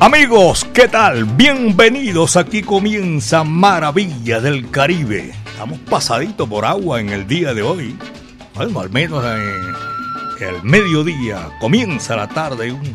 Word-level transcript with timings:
Amigos, 0.00 0.64
¿qué 0.72 0.86
tal? 0.86 1.24
Bienvenidos. 1.24 2.36
Aquí 2.36 2.62
comienza 2.62 3.42
Maravilla 3.42 4.40
del 4.40 4.70
Caribe. 4.70 5.34
Estamos 5.44 5.80
pasaditos 5.80 6.48
por 6.48 6.64
agua 6.64 7.00
en 7.00 7.08
el 7.08 7.26
día 7.26 7.52
de 7.52 7.62
hoy. 7.62 7.98
Al 8.54 8.90
menos 8.90 9.24
en 9.24 10.46
el 10.46 10.62
mediodía 10.62 11.48
comienza 11.60 12.14
la 12.14 12.28
tarde 12.28 12.70
un 12.70 12.94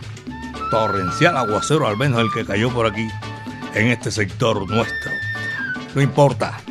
torrencial 0.71 1.35
aguacero, 1.35 1.87
al 1.87 1.97
menos 1.97 2.21
el 2.21 2.31
que 2.31 2.45
cayó 2.45 2.69
por 2.69 2.85
aquí, 2.85 3.09
en 3.75 3.87
este 3.87 4.09
sector 4.09 4.65
nuestro. 4.71 5.11
No 5.93 6.01
importa. 6.01 6.61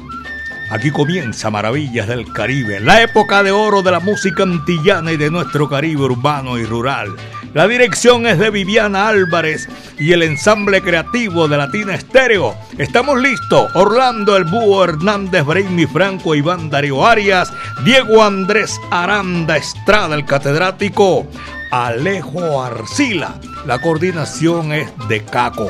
Aquí 0.71 0.91
comienza 0.91 1.51
Maravillas 1.51 2.09
del 2.09 2.33
Caribe, 2.33 2.80
la 2.80 3.03
época 3.03 3.43
de 3.43 3.51
oro 3.51 3.83
de 3.83 3.91
la 3.91 4.01
música 4.01 4.45
antillana 4.45 5.13
y 5.13 5.19
de 5.19 5.30
nuestro 5.30 5.69
Caribe 5.69 6.05
urbano 6.05 6.57
y 6.57 6.65
rural 6.65 7.15
la 7.55 7.69
dirección 7.69 8.27
es 8.27 8.38
de 8.38 8.51
Viviana 8.51 9.09
Álvarez 9.09 9.68
y 9.99 10.13
el 10.13 10.23
ensamble 10.23 10.80
creativo 10.80 11.49
de 11.49 11.59
Latina 11.59 11.95
Estéreo. 11.95 12.57
Estamos 12.79 13.21
listos. 13.21 13.71
Orlando 13.74 14.37
El 14.37 14.45
Búho 14.45 14.85
Hernández, 14.85 15.45
Braimi 15.45 15.87
Franco, 15.87 16.35
Iván 16.35 16.71
Darío 16.71 17.07
Arias, 17.07 17.52
Diego 17.85 18.23
Andrés 18.23 18.80
Aranda 18.90 19.59
Estrada, 19.59 20.15
el 20.15 20.24
catedrático, 20.24 21.27
Alejo 21.71 22.62
Arcila. 22.62 23.35
La 23.66 23.80
coordinación 23.80 24.73
es 24.73 24.90
de 25.09 25.23
Caco. 25.23 25.68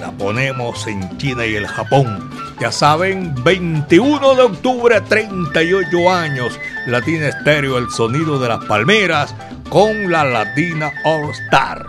La 0.00 0.10
ponemos 0.12 0.86
en 0.86 1.16
China 1.16 1.46
y 1.46 1.54
el 1.54 1.66
Japón. 1.66 2.30
Ya 2.60 2.70
saben, 2.70 3.34
21 3.42 4.34
de 4.34 4.42
octubre, 4.42 5.00
38 5.00 6.10
años. 6.10 6.58
Latina 6.86 7.28
Estéreo, 7.28 7.78
el 7.78 7.90
sonido 7.90 8.38
de 8.38 8.48
las 8.48 8.64
palmeras 8.66 9.34
con 9.68 10.10
la 10.10 10.24
Latina 10.24 10.92
All 11.04 11.30
Star. 11.30 11.86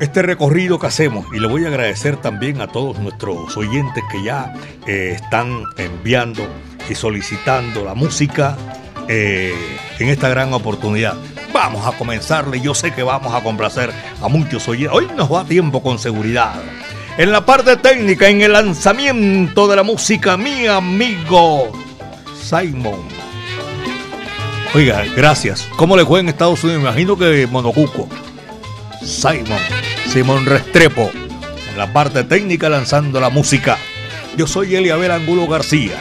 Este 0.00 0.22
recorrido 0.22 0.78
que 0.78 0.86
hacemos, 0.86 1.26
y 1.34 1.40
le 1.40 1.48
voy 1.48 1.64
a 1.64 1.68
agradecer 1.68 2.16
también 2.16 2.60
a 2.60 2.68
todos 2.68 2.98
nuestros 2.98 3.56
oyentes 3.56 4.02
que 4.10 4.22
ya 4.22 4.54
eh, 4.86 5.12
están 5.14 5.64
enviando 5.76 6.46
y 6.88 6.94
solicitando 6.94 7.84
la 7.84 7.94
música 7.94 8.56
eh, 9.08 9.54
en 9.98 10.08
esta 10.08 10.28
gran 10.28 10.52
oportunidad. 10.52 11.14
Vamos 11.52 11.86
a 11.86 11.96
comenzarle, 11.96 12.60
yo 12.60 12.74
sé 12.74 12.92
que 12.92 13.02
vamos 13.02 13.34
a 13.34 13.42
complacer 13.42 13.90
a 14.22 14.28
muchos 14.28 14.68
oyentes. 14.68 14.96
Hoy 14.96 15.08
nos 15.16 15.32
va 15.32 15.44
tiempo 15.44 15.82
con 15.82 15.98
seguridad. 15.98 16.54
En 17.16 17.32
la 17.32 17.44
parte 17.44 17.76
técnica, 17.76 18.28
en 18.28 18.42
el 18.42 18.52
lanzamiento 18.52 19.66
de 19.66 19.76
la 19.76 19.82
música, 19.82 20.36
mi 20.36 20.66
amigo 20.66 21.72
Simon 22.40 23.17
Oiga, 24.74 25.02
gracias. 25.16 25.66
¿Cómo 25.76 25.96
le 25.96 26.04
fue 26.04 26.20
en 26.20 26.28
Estados 26.28 26.62
Unidos? 26.62 26.82
Me 26.82 26.88
imagino 26.90 27.16
que 27.16 27.46
Monocuco. 27.46 28.06
Simon, 29.02 29.58
Simón 30.06 30.44
Restrepo, 30.44 31.10
en 31.70 31.78
la 31.78 31.90
parte 31.90 32.22
técnica 32.24 32.68
lanzando 32.68 33.18
la 33.18 33.30
música. 33.30 33.78
Yo 34.36 34.46
soy 34.46 34.74
Eliabel 34.74 35.10
Angulo 35.10 35.46
García. 35.46 35.96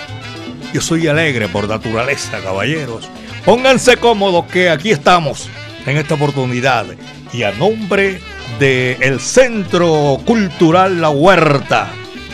Yo 0.73 0.81
soy 0.81 1.07
alegre 1.07 1.47
por 1.47 1.69
naturaleza, 1.69 2.39
caballeros. 2.43 3.09
Pónganse 3.45 3.95
cómodos 3.97 4.45
que 4.47 4.69
aquí 4.69 4.91
estamos 4.91 5.47
en 5.85 5.95
esta 5.95 6.15
oportunidad. 6.15 6.85
Y 7.31 7.43
a 7.43 7.53
nombre 7.53 8.19
del 8.59 9.01
el 9.01 9.19
Centro 9.21 10.19
Cultural 10.25 10.99
La 10.99 11.09
Huerta, 11.09 11.87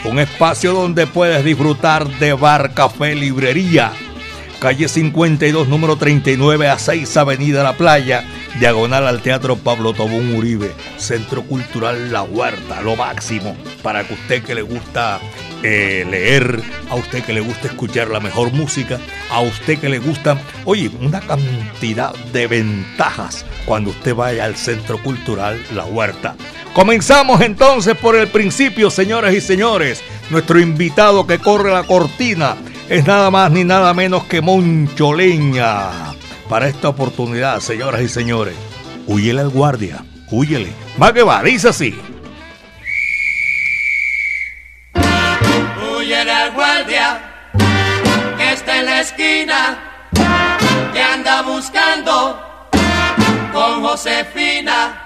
un 0.03 0.17
espacio 0.17 0.73
donde 0.73 1.05
puedes 1.05 1.45
disfrutar 1.45 2.07
de 2.17 2.33
bar, 2.33 2.73
café, 2.73 3.13
librería 3.13 3.93
calle 4.63 4.87
52, 4.87 5.67
número 5.67 5.97
39 5.97 6.69
a 6.69 6.79
6, 6.79 7.17
Avenida 7.17 7.63
La 7.63 7.73
Playa, 7.73 8.23
diagonal 8.61 9.05
al 9.05 9.21
Teatro 9.21 9.57
Pablo 9.57 9.91
Tobón 9.91 10.33
Uribe, 10.35 10.71
Centro 10.95 11.43
Cultural 11.43 12.13
La 12.13 12.23
Huerta, 12.23 12.81
lo 12.81 12.95
máximo 12.95 13.57
para 13.81 14.07
que 14.07 14.13
usted 14.13 14.41
que 14.41 14.55
le 14.55 14.61
gusta 14.61 15.19
eh, 15.63 16.07
leer, 16.09 16.63
a 16.89 16.95
usted 16.95 17.25
que 17.25 17.33
le 17.33 17.41
gusta 17.41 17.67
escuchar 17.67 18.07
la 18.07 18.21
mejor 18.21 18.53
música, 18.53 19.01
a 19.29 19.41
usted 19.41 19.79
que 19.79 19.89
le 19.89 19.99
gusta, 19.99 20.39
oye, 20.63 20.89
una 21.01 21.19
cantidad 21.19 22.15
de 22.31 22.47
ventajas 22.47 23.45
cuando 23.65 23.89
usted 23.89 24.15
vaya 24.15 24.45
al 24.45 24.55
Centro 24.55 24.97
Cultural 25.03 25.61
La 25.75 25.83
Huerta. 25.83 26.37
Comenzamos 26.73 27.41
entonces 27.41 27.97
por 27.97 28.15
el 28.15 28.29
principio, 28.29 28.89
señoras 28.89 29.33
y 29.33 29.41
señores. 29.41 30.01
Nuestro 30.29 30.57
invitado 30.57 31.27
que 31.27 31.37
corre 31.37 31.69
la 31.69 31.83
cortina 31.83 32.55
es 32.89 33.05
nada 33.05 33.31
más 33.31 33.51
ni 33.51 33.63
nada 33.63 33.93
menos 33.93 34.25
que 34.25 34.41
Moncho 34.41 35.13
Leña. 35.13 35.89
Para 36.49 36.67
esta 36.67 36.89
oportunidad, 36.89 37.59
señoras 37.59 38.01
y 38.01 38.09
señores, 38.09 38.55
huyele 39.07 39.41
al 39.41 39.49
guardia, 39.49 40.03
huyele. 40.29 40.71
Va 41.01 41.13
que 41.13 41.23
va, 41.23 41.41
dice 41.41 41.69
así. 41.69 41.99
Huyele 45.97 46.31
al 46.31 46.51
guardia, 46.53 47.21
que 48.37 48.53
está 48.53 48.79
en 48.79 48.85
la 48.85 49.01
esquina, 49.01 50.09
que 50.93 51.01
anda 51.01 51.41
buscando 51.43 52.69
con 53.53 53.81
Josefina 53.81 55.02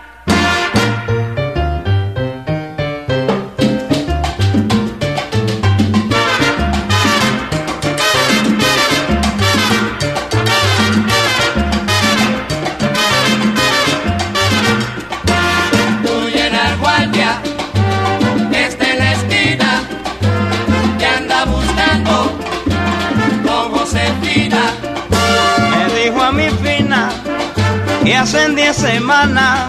y 28.08 28.14
hacen 28.14 28.56
diez 28.56 28.78
semanas 28.78 29.68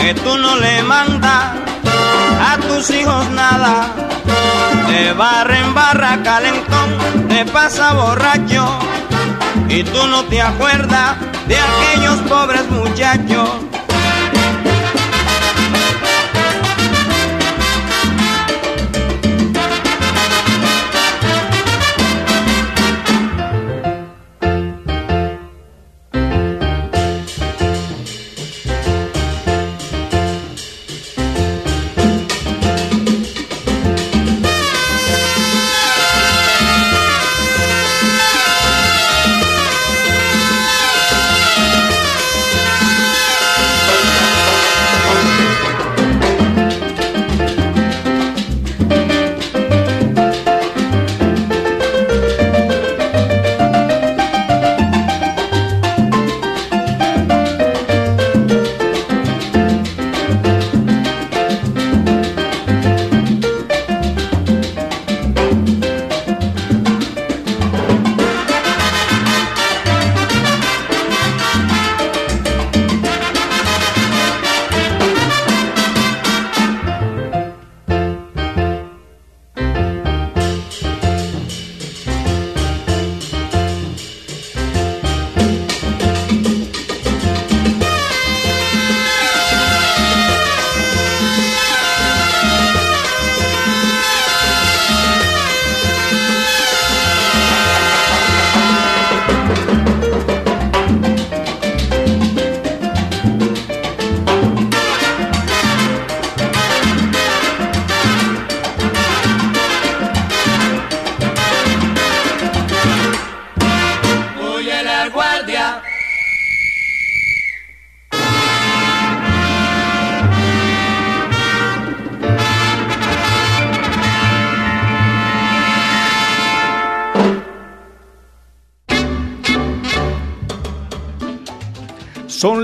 que 0.00 0.14
tú 0.14 0.36
no 0.36 0.56
le 0.56 0.82
mandas 0.82 1.52
a 2.40 2.58
tus 2.66 2.90
hijos 2.90 3.30
nada. 3.30 3.94
De 4.88 5.12
barra 5.12 5.58
en 5.60 5.72
barra 5.72 6.18
calentón 6.24 7.28
te 7.28 7.44
pasa 7.44 7.92
borracho 7.92 8.66
y 9.68 9.84
tú 9.84 10.06
no 10.08 10.24
te 10.24 10.42
acuerdas 10.42 11.18
de 11.46 11.56
aquellos 11.56 12.18
pobres 12.28 12.68
muchachos 12.68 13.65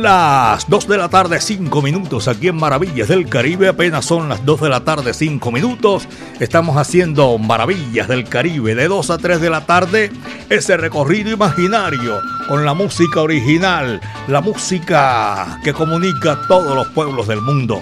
Las 0.02 0.68
2 0.68 0.88
de 0.88 0.98
la 0.98 1.08
tarde, 1.08 1.40
5 1.40 1.80
minutos 1.80 2.26
aquí 2.26 2.48
en 2.48 2.56
Maravillas 2.56 3.06
del 3.06 3.28
Caribe. 3.28 3.68
Apenas 3.68 4.04
son 4.04 4.28
las 4.28 4.44
2 4.44 4.62
de 4.62 4.68
la 4.68 4.80
tarde, 4.80 5.14
5 5.14 5.52
minutos. 5.52 6.08
Estamos 6.40 6.76
haciendo 6.76 7.38
Maravillas 7.38 8.08
del 8.08 8.24
Caribe 8.24 8.74
de 8.74 8.88
2 8.88 9.10
a 9.10 9.18
3 9.18 9.40
de 9.40 9.48
la 9.48 9.64
tarde. 9.64 10.10
Ese 10.48 10.76
recorrido 10.76 11.30
imaginario 11.30 12.18
con 12.48 12.64
la 12.64 12.74
música 12.74 13.20
original, 13.20 14.00
la 14.26 14.40
música 14.40 15.60
que 15.62 15.72
comunica 15.72 16.32
a 16.32 16.48
todos 16.48 16.74
los 16.74 16.88
pueblos 16.88 17.28
del 17.28 17.40
mundo. 17.40 17.80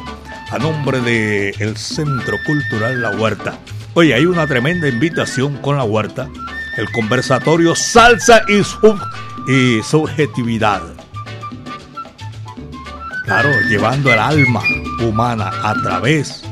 A 0.51 0.59
nombre 0.59 1.01
del 1.01 1.55
el 1.59 1.77
Centro 1.79 2.37
Cultural 2.45 3.01
La 3.01 3.13
Huerta. 3.13 3.59
Oye, 3.95 4.13
hay 4.13 4.27
una 4.27 4.47
tremenda 4.47 4.89
invitación 4.89 5.57
con 5.57 5.79
La 5.79 5.85
Huerta. 5.85 6.29
El 6.77 6.93
conversatorio 6.93 7.75
Salsa 7.75 8.43
y, 8.47 8.61
y 9.51 9.83
Subjetividad 9.83 10.83
Claro, 13.31 13.61
llevando 13.69 14.13
el 14.13 14.19
alma 14.19 14.61
humana 15.01 15.53
a 15.63 15.73
través 15.75 16.43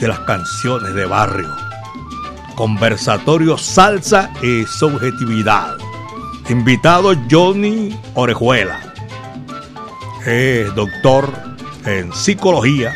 de 0.00 0.08
las 0.08 0.20
canciones 0.20 0.94
de 0.94 1.04
barrio. 1.04 1.54
Conversatorio 2.54 3.58
Salsa 3.58 4.32
y 4.42 4.64
Subjetividad. 4.64 5.76
Invitado 6.48 7.12
Johnny 7.30 7.94
Orejuela. 8.14 8.80
Es 10.24 10.74
doctor 10.74 11.30
en 11.84 12.10
psicología 12.14 12.94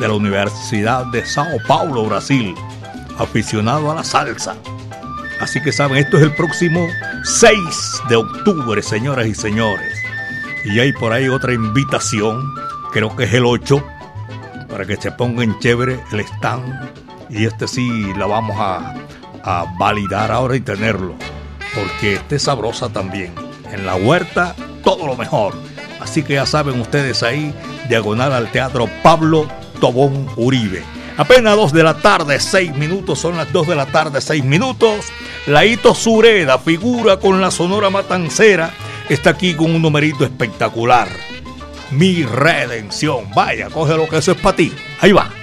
de 0.00 0.08
la 0.08 0.14
Universidad 0.14 1.06
de 1.12 1.24
Sao 1.24 1.58
Paulo, 1.68 2.06
Brasil. 2.06 2.56
Aficionado 3.18 3.92
a 3.92 3.94
la 3.94 4.02
salsa. 4.02 4.56
Así 5.40 5.62
que 5.62 5.70
saben, 5.70 5.98
esto 5.98 6.16
es 6.16 6.24
el 6.24 6.34
próximo 6.34 6.88
6 7.22 8.02
de 8.08 8.16
octubre, 8.16 8.82
señoras 8.82 9.28
y 9.28 9.34
señores. 9.36 10.07
Y 10.64 10.80
hay 10.80 10.92
por 10.92 11.12
ahí 11.12 11.28
otra 11.28 11.52
invitación, 11.52 12.54
creo 12.92 13.14
que 13.16 13.24
es 13.24 13.34
el 13.34 13.46
8, 13.46 13.84
para 14.68 14.84
que 14.84 14.96
se 14.96 15.12
pongan 15.12 15.58
chévere 15.60 16.00
el 16.12 16.20
stand. 16.20 16.90
Y 17.30 17.44
este 17.44 17.68
sí 17.68 18.12
la 18.16 18.26
vamos 18.26 18.56
a, 18.58 18.94
a 19.42 19.66
validar 19.78 20.30
ahora 20.30 20.56
y 20.56 20.60
tenerlo, 20.60 21.14
porque 21.74 22.14
este 22.14 22.38
sabrosa 22.38 22.88
también. 22.88 23.34
En 23.72 23.84
la 23.84 23.96
huerta, 23.96 24.54
todo 24.82 25.06
lo 25.06 25.16
mejor. 25.16 25.54
Así 26.00 26.22
que 26.22 26.34
ya 26.34 26.46
saben 26.46 26.80
ustedes 26.80 27.22
ahí, 27.22 27.54
diagonal 27.88 28.32
al 28.32 28.50
Teatro 28.50 28.88
Pablo 29.02 29.46
Tobón 29.80 30.26
Uribe. 30.36 30.82
Apenas 31.18 31.56
2 31.56 31.72
de 31.72 31.82
la 31.82 31.94
tarde, 31.94 32.38
6 32.38 32.76
minutos, 32.76 33.18
son 33.18 33.36
las 33.36 33.52
2 33.52 33.68
de 33.68 33.74
la 33.74 33.86
tarde, 33.86 34.20
6 34.20 34.44
minutos. 34.44 35.06
Laito 35.46 35.94
Sureda 35.94 36.58
figura 36.58 37.18
con 37.18 37.40
la 37.40 37.50
Sonora 37.50 37.90
Matancera 37.90 38.70
está 39.08 39.30
aquí 39.30 39.54
con 39.54 39.74
un 39.74 39.82
numerito 39.82 40.24
espectacular. 40.24 41.08
Mi 41.90 42.22
redención. 42.24 43.30
Vaya, 43.34 43.70
coge 43.70 43.96
lo 43.96 44.08
que 44.08 44.18
eso 44.18 44.32
es 44.32 44.38
para 44.38 44.56
ti. 44.56 44.72
Ahí 45.00 45.12
va. 45.12 45.37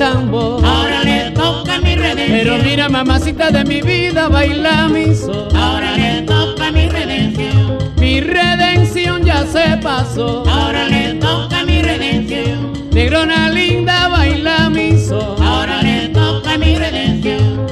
Ahora 0.00 1.04
le 1.04 1.30
toca 1.30 1.78
mi 1.78 1.94
redención. 1.94 2.28
Pero 2.30 2.58
mira, 2.58 2.88
mamacita 2.88 3.50
de 3.50 3.64
mi 3.64 3.80
vida, 3.80 4.28
baila 4.28 4.88
mi 4.88 5.14
sol. 5.14 5.48
Ahora 5.54 5.96
le 5.96 6.22
toca 6.22 6.72
mi 6.72 6.88
redención. 6.88 7.78
Mi 7.96 8.20
redención 8.20 9.24
ya 9.24 9.46
se 9.46 9.76
pasó. 9.82 10.44
Ahora 10.48 10.88
le 10.88 11.14
toca 11.14 11.62
mi 11.64 11.80
redención. 11.80 12.72
Negrona 12.90 13.50
linda, 13.50 14.08
baila 14.08 14.68
mi 14.68 14.98
sol. 14.98 15.36
Ahora 15.40 15.80
le 15.82 16.08
toca 16.08 16.58
mi 16.58 16.76
redención. 16.76 17.66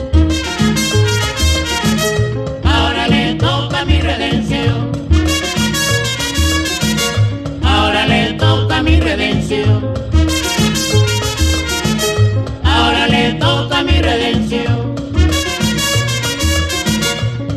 Ahora 2.64 3.08
le 3.08 3.34
toca 3.34 3.84
mi 3.84 4.00
redención. 4.00 4.92
Ahora 7.62 8.06
le 8.06 8.32
toca 8.34 8.82
mi 8.82 9.00
redención. 9.00 10.01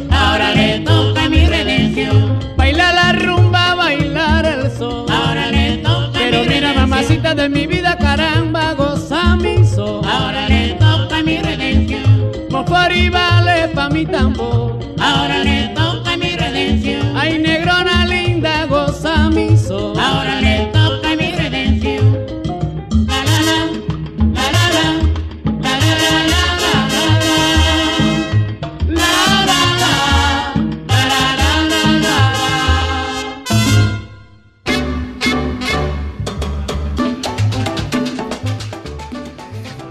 Ahora 0.09 0.53
le 0.55 0.79
toca 0.79 1.27
mi 1.29 1.45
redención. 1.45 2.39
Baila 2.55 2.93
la 2.93 3.11
rumba, 3.11 3.75
bailar 3.75 4.45
el 4.45 4.71
sol. 4.71 5.05
Ahora 5.09 5.51
le 5.51 5.77
toca 5.79 6.11
Pero 6.13 6.43
mi 6.43 6.47
mira, 6.47 6.73
mamacita 6.73 7.35
de 7.35 7.49
mi 7.49 7.67
vida, 7.67 7.97
caramba, 7.97 8.73
goza 8.73 9.35
mi 9.35 9.65
sol. 9.65 10.01
Ahora 10.05 10.47
le 10.47 10.75
toca 10.75 11.21
mi 11.23 11.39
redención. 11.39 12.31
Mofari 12.49 13.09
vale 13.09 13.67
pa' 13.75 13.89
mi 13.89 14.05
tambor. 14.05 14.79
Ahora 14.97 15.43
le 15.43 15.73
toca 15.75 15.94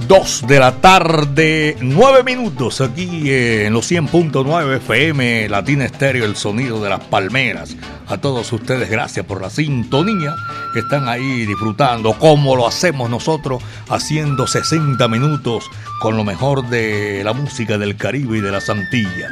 2 0.06 0.46
de 0.46 0.58
la 0.58 0.72
tarde, 0.80 1.76
9 1.80 2.24
minutos 2.24 2.80
aquí 2.80 3.30
en 3.30 3.72
los 3.72 3.90
100.9 3.90 4.76
FM 4.76 5.48
Latina 5.48 5.84
Estéreo, 5.84 6.24
el 6.24 6.36
sonido 6.36 6.82
de 6.82 6.90
las 6.90 7.00
palmeras. 7.04 7.76
A 8.06 8.18
todos 8.18 8.52
ustedes, 8.52 8.90
gracias 8.90 9.24
por 9.24 9.40
la 9.40 9.48
sintonía 9.48 10.34
que 10.72 10.80
están 10.80 11.08
ahí 11.08 11.46
disfrutando, 11.46 12.12
como 12.18 12.56
lo 12.56 12.66
hacemos 12.66 13.08
nosotros, 13.08 13.62
haciendo 13.88 14.46
60 14.46 15.08
minutos 15.08 15.64
con 16.00 16.16
lo 16.16 16.24
mejor 16.24 16.68
de 16.68 17.22
la 17.24 17.32
música 17.32 17.78
del 17.78 17.96
Caribe 17.96 18.38
y 18.38 18.40
de 18.40 18.52
la 18.52 18.60
Santilla. 18.60 19.30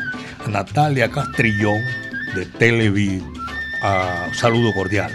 Natalia 0.49 1.11
Castrillón 1.11 1.81
de 2.35 2.47
Televid, 2.47 3.23
uh, 3.23 4.35
saludo 4.35 4.73
cordial. 4.73 5.13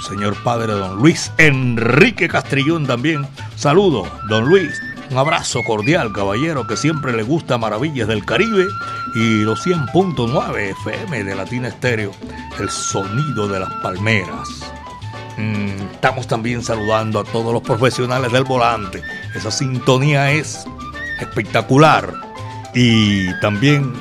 Señor 0.00 0.34
padre, 0.42 0.72
don 0.72 0.96
Luis 0.96 1.32
Enrique 1.38 2.28
Castrillón 2.28 2.86
también. 2.86 3.26
Saludo, 3.56 4.06
don 4.28 4.46
Luis 4.46 4.80
un 5.10 5.18
abrazo 5.18 5.64
cordial, 5.64 6.12
caballero, 6.12 6.68
que 6.68 6.76
siempre 6.76 7.12
le 7.12 7.24
gusta 7.24 7.58
Maravillas 7.58 8.06
del 8.06 8.24
Caribe 8.24 8.68
y 9.16 9.42
los 9.42 9.66
100.9 9.66 10.70
FM 10.82 11.24
de 11.24 11.34
Latina 11.34 11.66
Estéreo, 11.66 12.12
el 12.60 12.70
sonido 12.70 13.48
de 13.48 13.58
las 13.58 13.72
palmeras. 13.82 14.48
Mm, 15.36 15.94
estamos 15.94 16.28
también 16.28 16.62
saludando 16.62 17.18
a 17.18 17.24
todos 17.24 17.52
los 17.52 17.62
profesionales 17.62 18.30
del 18.30 18.44
volante. 18.44 19.02
Esa 19.34 19.50
sintonía 19.50 20.30
es 20.30 20.64
espectacular. 21.20 22.14
Y 22.72 23.34
también 23.40 23.92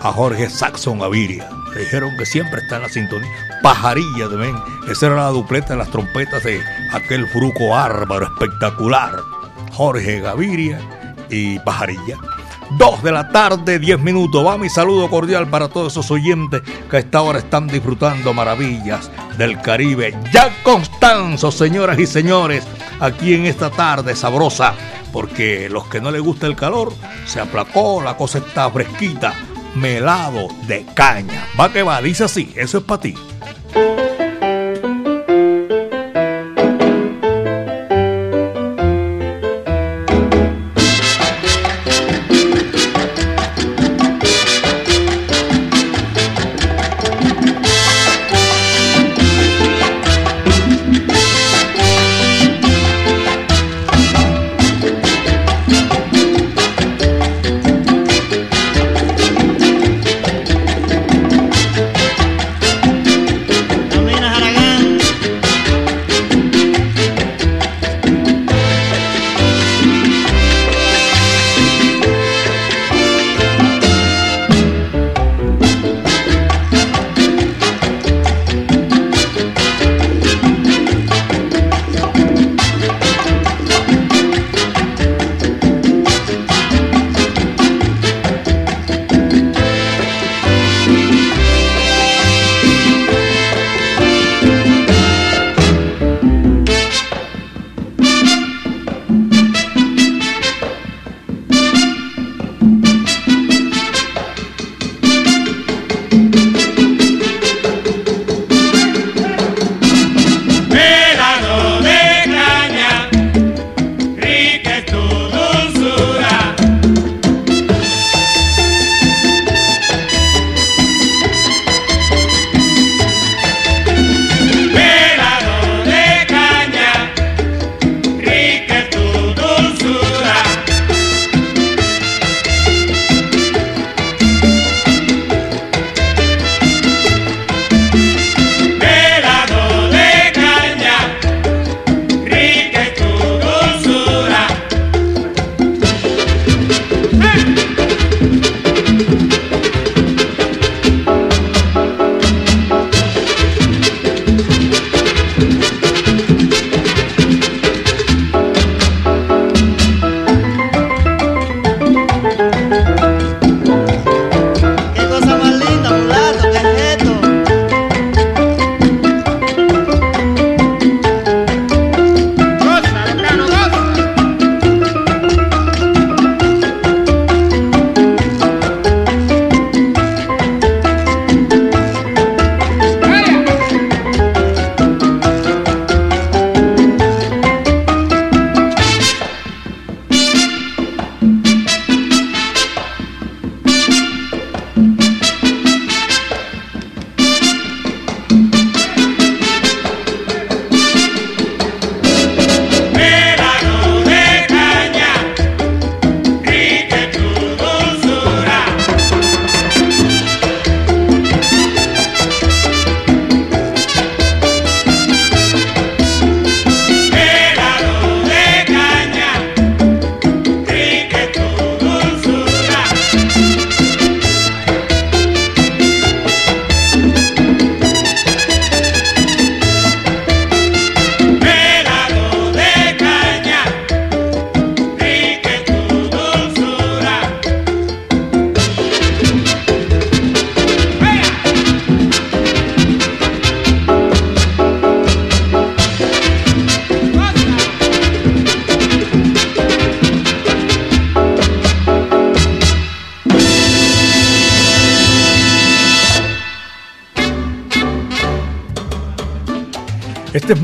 a 0.00 0.10
Jorge 0.12 0.48
Saxon 0.48 1.02
Aviria. 1.02 1.46
Le 1.74 1.80
dijeron 1.80 2.16
que 2.16 2.26
siempre 2.26 2.60
está 2.60 2.76
en 2.76 2.82
la 2.82 2.88
sintonía. 2.88 3.30
Pajarilla 3.62 4.28
también. 4.28 4.56
Esa 4.88 5.06
era 5.06 5.16
la 5.16 5.28
dupleta 5.28 5.74
de 5.74 5.78
las 5.78 5.90
trompetas 5.90 6.42
de 6.44 6.62
aquel 6.92 7.26
fruco 7.28 7.76
árbaro 7.76 8.26
espectacular. 8.26 9.20
Jorge 9.72 10.20
Gaviria 10.20 10.80
y 11.30 11.58
Pajarilla. 11.60 12.16
Dos 12.72 13.02
de 13.02 13.12
la 13.12 13.30
tarde, 13.30 13.78
diez 13.78 13.98
minutos. 13.98 14.44
Va 14.44 14.58
mi 14.58 14.68
saludo 14.68 15.08
cordial 15.08 15.48
para 15.48 15.68
todos 15.68 15.92
esos 15.92 16.10
oyentes 16.10 16.62
que 16.90 16.96
a 16.96 17.00
esta 17.00 17.22
hora 17.22 17.38
están 17.38 17.66
disfrutando 17.66 18.34
maravillas 18.34 19.10
del 19.38 19.60
Caribe. 19.62 20.14
Ya 20.32 20.50
Constanzo, 20.62 21.50
señoras 21.50 21.98
y 21.98 22.06
señores, 22.06 22.66
aquí 23.00 23.34
en 23.34 23.46
esta 23.46 23.70
tarde 23.70 24.14
sabrosa, 24.14 24.74
porque 25.12 25.70
los 25.70 25.86
que 25.86 26.00
no 26.00 26.10
les 26.10 26.20
gusta 26.20 26.46
el 26.46 26.56
calor, 26.56 26.92
se 27.24 27.40
aplacó, 27.40 28.02
la 28.02 28.16
cosa 28.16 28.38
está 28.38 28.70
fresquita, 28.70 29.32
melado 29.74 30.48
de 30.66 30.84
caña. 30.94 31.46
Va 31.58 31.72
que 31.72 31.82
va, 31.82 32.00
dice 32.02 32.24
así, 32.24 32.52
eso 32.56 32.78
es 32.78 32.84
para 32.84 33.00
ti. 33.00 33.14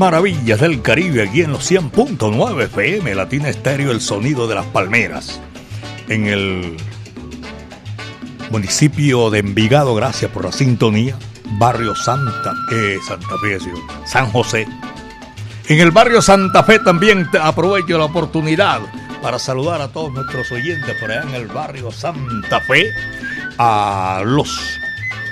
Maravillas 0.05 0.59
del 0.59 0.83
Caribe, 0.83 1.23
aquí 1.23 1.41
en 1.41 1.51
los 1.51 1.71
100.9 1.71 2.65
FM, 2.65 3.15
Latina 3.15 3.49
Estéreo, 3.49 3.89
el 3.89 3.99
sonido 3.99 4.47
de 4.47 4.53
las 4.53 4.67
palmeras. 4.67 5.41
En 6.07 6.27
el 6.27 6.77
municipio 8.51 9.31
de 9.31 9.39
Envigado, 9.39 9.95
gracias 9.95 10.29
por 10.29 10.45
la 10.45 10.51
sintonía. 10.51 11.17
Barrio 11.57 11.95
Santa, 11.95 12.53
Santa 13.07 13.35
Fe, 13.41 13.57
San 14.05 14.29
José. 14.29 14.67
En 15.69 15.79
el 15.79 15.89
barrio 15.89 16.21
Santa 16.21 16.63
Fe 16.63 16.77
también 16.77 17.27
aprovecho 17.41 17.97
la 17.97 18.05
oportunidad 18.05 18.81
para 19.23 19.39
saludar 19.39 19.81
a 19.81 19.87
todos 19.87 20.13
nuestros 20.13 20.51
oyentes 20.51 20.95
por 21.01 21.09
allá 21.09 21.23
en 21.23 21.33
el 21.33 21.47
barrio 21.47 21.91
Santa 21.91 22.61
Fe, 22.61 22.91
a 23.57 24.21
los 24.23 24.79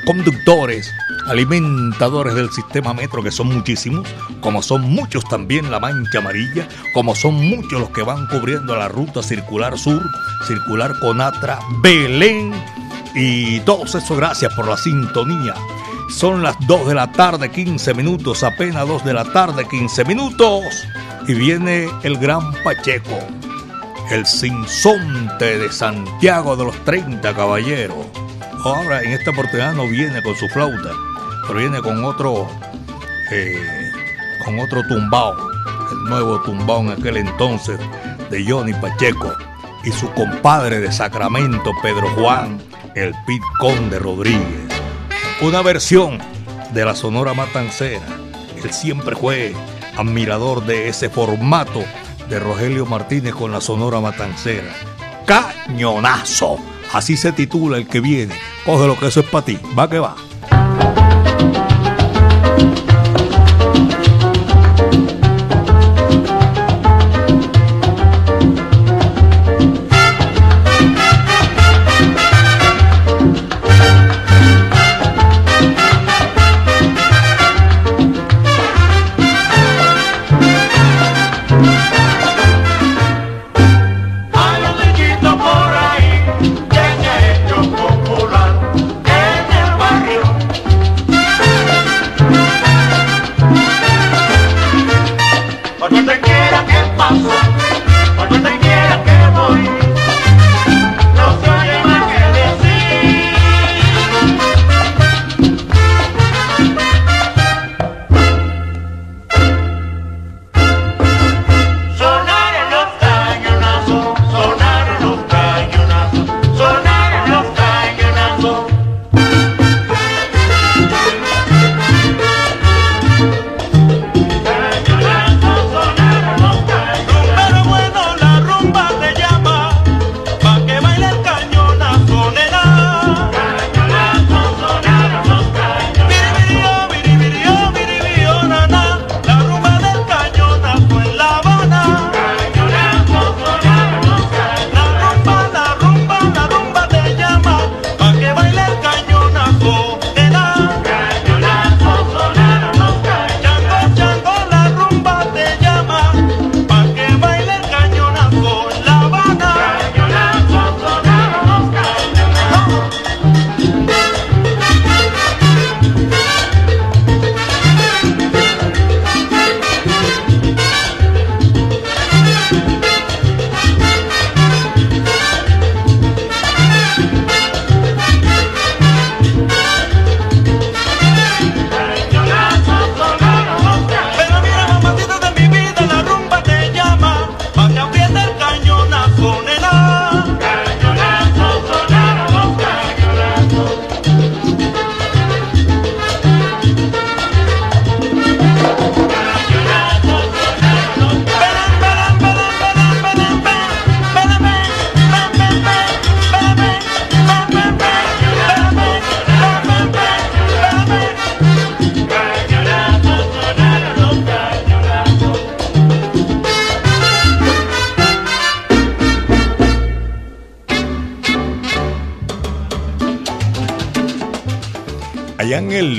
conductores, 0.03 0.91
alimentadores 1.27 2.33
del 2.33 2.51
sistema 2.51 2.95
metro, 2.95 3.21
que 3.21 3.31
son 3.31 3.47
muchísimos, 3.47 4.07
como 4.43 4.61
son 4.61 4.81
muchos 4.81 5.23
también 5.23 5.71
la 5.71 5.79
mancha 5.79 6.19
amarilla, 6.19 6.67
como 6.93 7.15
son 7.15 7.35
muchos 7.35 7.79
los 7.79 7.89
que 7.89 8.03
van 8.03 8.27
cubriendo 8.27 8.75
la 8.75 8.89
ruta 8.89 9.23
circular 9.23 9.79
sur, 9.79 10.03
circular 10.45 10.99
Conatra, 10.99 11.59
Belén 11.81 12.53
y 13.15 13.59
todos 13.61 13.95
eso 13.95 14.15
gracias 14.15 14.53
por 14.53 14.67
la 14.67 14.77
sintonía. 14.77 15.53
Son 16.09 16.43
las 16.43 16.55
2 16.67 16.87
de 16.87 16.93
la 16.93 17.11
tarde, 17.11 17.49
15 17.49 17.93
minutos, 17.93 18.43
apenas 18.43 18.87
2 18.87 19.05
de 19.05 19.13
la 19.13 19.23
tarde, 19.23 19.67
15 19.67 20.03
minutos. 20.05 20.63
Y 21.27 21.33
viene 21.33 21.89
el 22.03 22.17
gran 22.17 22.53
Pacheco, 22.63 23.19
el 24.11 24.25
sinsonte 24.25 25.57
de 25.57 25.71
Santiago 25.71 26.55
de 26.55 26.65
los 26.65 26.75
30 26.83 27.33
caballeros. 27.33 28.05
Ahora 28.63 29.01
en 29.01 29.11
esta 29.11 29.31
oportunidad 29.31 29.73
no 29.73 29.87
viene 29.87 30.21
con 30.21 30.35
su 30.35 30.47
flauta, 30.49 30.91
pero 31.47 31.59
viene 31.59 31.81
con 31.81 32.03
otro, 32.03 32.47
eh, 33.31 33.82
con 34.43 34.59
otro 34.59 34.81
tumbao, 34.87 35.35
el 35.91 36.03
nuevo 36.09 36.41
tumbao 36.41 36.81
en 36.81 36.91
aquel 36.91 37.17
entonces 37.17 37.79
de 38.29 38.45
Johnny 38.45 38.73
Pacheco 38.73 39.31
y 39.83 39.91
su 39.91 40.09
compadre 40.11 40.79
de 40.79 40.91
Sacramento, 40.91 41.71
Pedro 41.81 42.09
Juan, 42.15 42.61
el 42.95 43.13
Pit 43.25 43.41
Conde 43.59 43.99
Rodríguez 43.99 44.73
una 45.41 45.61
versión 45.61 46.19
de 46.73 46.85
la 46.85 46.95
Sonora 46.95 47.33
Matancera. 47.33 48.05
Él 48.63 48.71
siempre 48.71 49.15
fue 49.15 49.53
admirador 49.97 50.65
de 50.65 50.87
ese 50.87 51.09
formato 51.09 51.83
de 52.29 52.39
Rogelio 52.39 52.85
Martínez 52.85 53.35
con 53.35 53.51
la 53.51 53.59
Sonora 53.59 53.99
Matancera. 53.99 54.73
Cañonazo. 55.25 56.57
Así 56.93 57.17
se 57.17 57.33
titula 57.33 57.77
el 57.77 57.87
que 57.87 57.99
viene. 57.99 58.35
Coge 58.65 58.87
lo 58.87 58.97
que 58.97 59.07
eso 59.07 59.19
es 59.19 59.25
para 59.25 59.45
ti. 59.45 59.59
Va 59.77 59.89
que 59.89 59.99
va. 59.99 60.15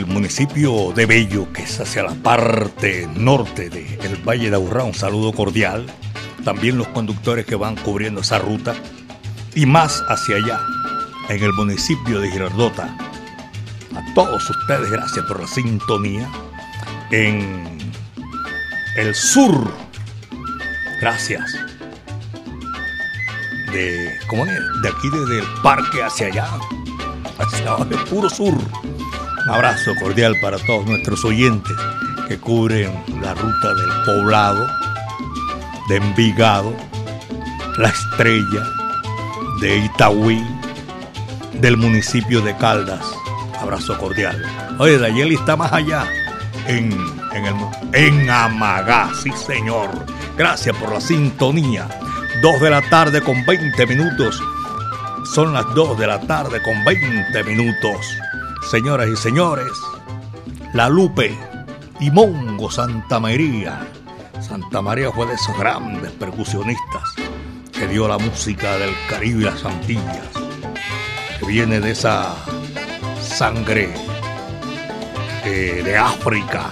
Municipio 0.07 0.93
de 0.95 1.05
Bello, 1.05 1.53
que 1.53 1.65
es 1.65 1.79
hacia 1.79 2.03
la 2.03 2.15
parte 2.15 3.07
norte 3.15 3.69
del 3.69 4.17
Valle 4.27 4.49
de 4.49 4.57
Aburrá, 4.57 4.85
un 4.85 4.95
saludo 4.95 5.33
cordial. 5.33 5.87
También 6.45 6.79
los 6.79 6.89
conductores 6.89 7.45
que 7.45 7.55
van 7.55 7.77
cubriendo 7.77 8.23
esa 8.23 8.39
ruta. 8.39 8.75
Y 9.55 9.67
más 9.67 10.03
hacia 10.09 10.37
allá, 10.37 10.61
en 11.29 11.43
el 11.43 11.53
municipio 11.53 12.21
de 12.21 12.31
Girardota. 12.31 12.97
A 13.95 14.15
todos 14.15 14.49
ustedes, 14.49 14.91
gracias 14.91 15.27
por 15.27 15.41
la 15.41 15.47
sintonía. 15.47 16.29
En 17.11 17.93
el 18.97 19.15
sur, 19.15 19.71
gracias. 21.03 21.53
De, 23.73 24.11
¿cómo 24.27 24.47
es? 24.47 24.59
De 24.83 24.89
aquí 24.89 25.09
desde 25.11 25.41
el 25.41 25.63
parque 25.63 26.03
hacia 26.03 26.29
allá, 26.29 26.49
hacia 27.39 27.77
el 27.91 28.05
puro 28.05 28.31
sur 28.31 28.55
abrazo 29.49 29.95
cordial 30.01 30.35
para 30.41 30.59
todos 30.59 30.87
nuestros 30.87 31.25
oyentes 31.25 31.77
que 32.29 32.39
cubren 32.39 32.93
la 33.21 33.35
ruta 33.35 33.75
del 33.75 33.91
poblado, 34.05 34.67
de 35.89 35.97
Envigado, 35.97 36.75
La 37.79 37.89
Estrella, 37.89 38.63
de 39.61 39.79
Itaúí, 39.79 40.43
del 41.61 41.77
municipio 41.77 42.41
de 42.41 42.57
Caldas. 42.57 43.05
Abrazo 43.61 43.97
cordial. 43.99 44.43
Oye, 44.79 44.99
Dayeli 44.99 45.35
está 45.35 45.57
más 45.57 45.73
allá, 45.73 46.07
en 46.67 46.93
en, 47.35 47.47
el, 47.47 47.55
en 47.93 48.31
Amagá, 48.31 49.11
sí 49.23 49.31
señor. 49.33 49.91
Gracias 50.37 50.77
por 50.77 50.93
la 50.93 51.01
sintonía. 51.01 51.89
2 52.41 52.61
de 52.61 52.71
la 52.71 52.83
tarde 52.83 53.21
con 53.21 53.45
20 53.45 53.87
minutos. 53.87 54.41
Son 55.35 55.53
las 55.53 55.65
2 55.75 55.99
de 55.99 56.07
la 56.07 56.21
tarde 56.21 56.63
con 56.63 56.85
20 56.85 57.45
minutos. 57.45 58.07
Señoras 58.71 59.09
y 59.09 59.17
señores, 59.17 59.73
La 60.73 60.89
Lupe 60.89 61.37
y 62.01 62.11
Mongo 62.11 62.71
Santa 62.71 63.21
María. 63.21 63.87
Santa 64.41 64.81
María 64.81 65.13
fue 65.13 65.27
de 65.27 65.35
esos 65.35 65.57
grandes 65.59 66.11
percusionistas 66.13 67.03
que 67.73 67.87
dio 67.87 68.09
la 68.09 68.19
música 68.19 68.77
del 68.79 68.95
Caribe 69.09 69.43
y 69.43 69.45
las 69.45 69.65
Antillas, 69.65 70.29
que 71.39 71.47
viene 71.47 71.79
de 71.79 71.91
esa 71.91 72.35
sangre 73.23 73.93
eh, 75.45 75.83
de 75.85 75.97
África, 75.97 76.71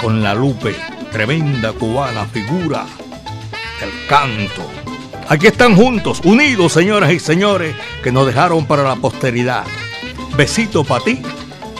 con 0.00 0.22
la 0.22 0.34
Lupe, 0.34 0.74
tremenda 1.10 1.72
cubana 1.72 2.24
figura 2.26 2.86
del 3.80 3.90
canto. 4.08 4.62
Aquí 5.28 5.48
están 5.48 5.74
juntos, 5.74 6.20
unidos, 6.24 6.72
señoras 6.72 7.10
y 7.12 7.18
señores, 7.18 7.74
que 8.02 8.12
nos 8.12 8.24
dejaron 8.26 8.66
para 8.66 8.84
la 8.84 8.96
posteridad. 8.96 9.64
Besito 10.36 10.84
para 10.84 11.04
ti, 11.04 11.22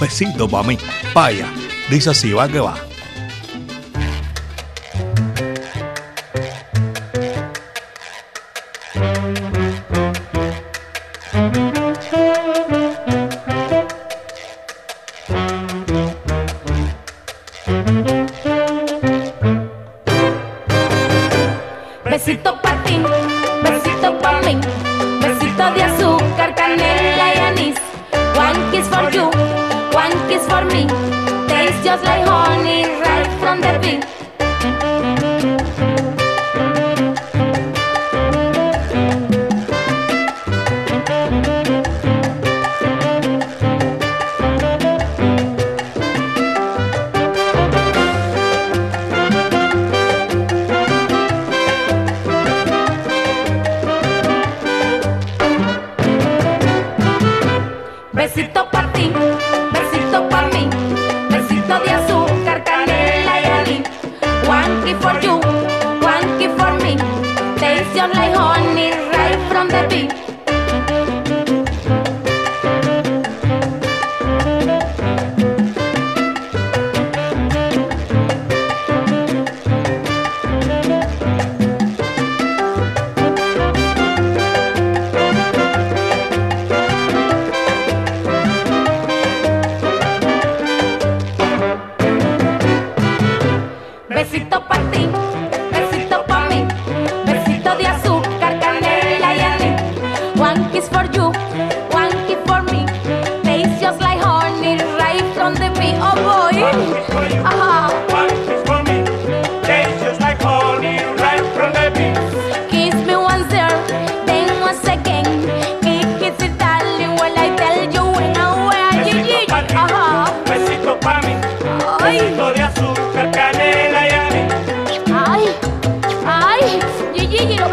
besito 0.01 0.49
para 0.49 0.67
mí. 0.67 0.79
Vaya, 1.15 1.47
dice 1.89 2.11
así, 2.11 2.33
va 2.33 2.49
que 2.49 2.61
va. 2.61 2.77
Besito 22.05 22.61
Tastes 30.87 31.85
just 31.85 32.05
like 32.05 32.25
honey 32.27 32.85
right 32.85 33.41
from 33.41 33.61
the 33.61 33.79
bee. 33.83 34.18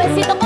Besito 0.06 0.38
ko 0.38 0.46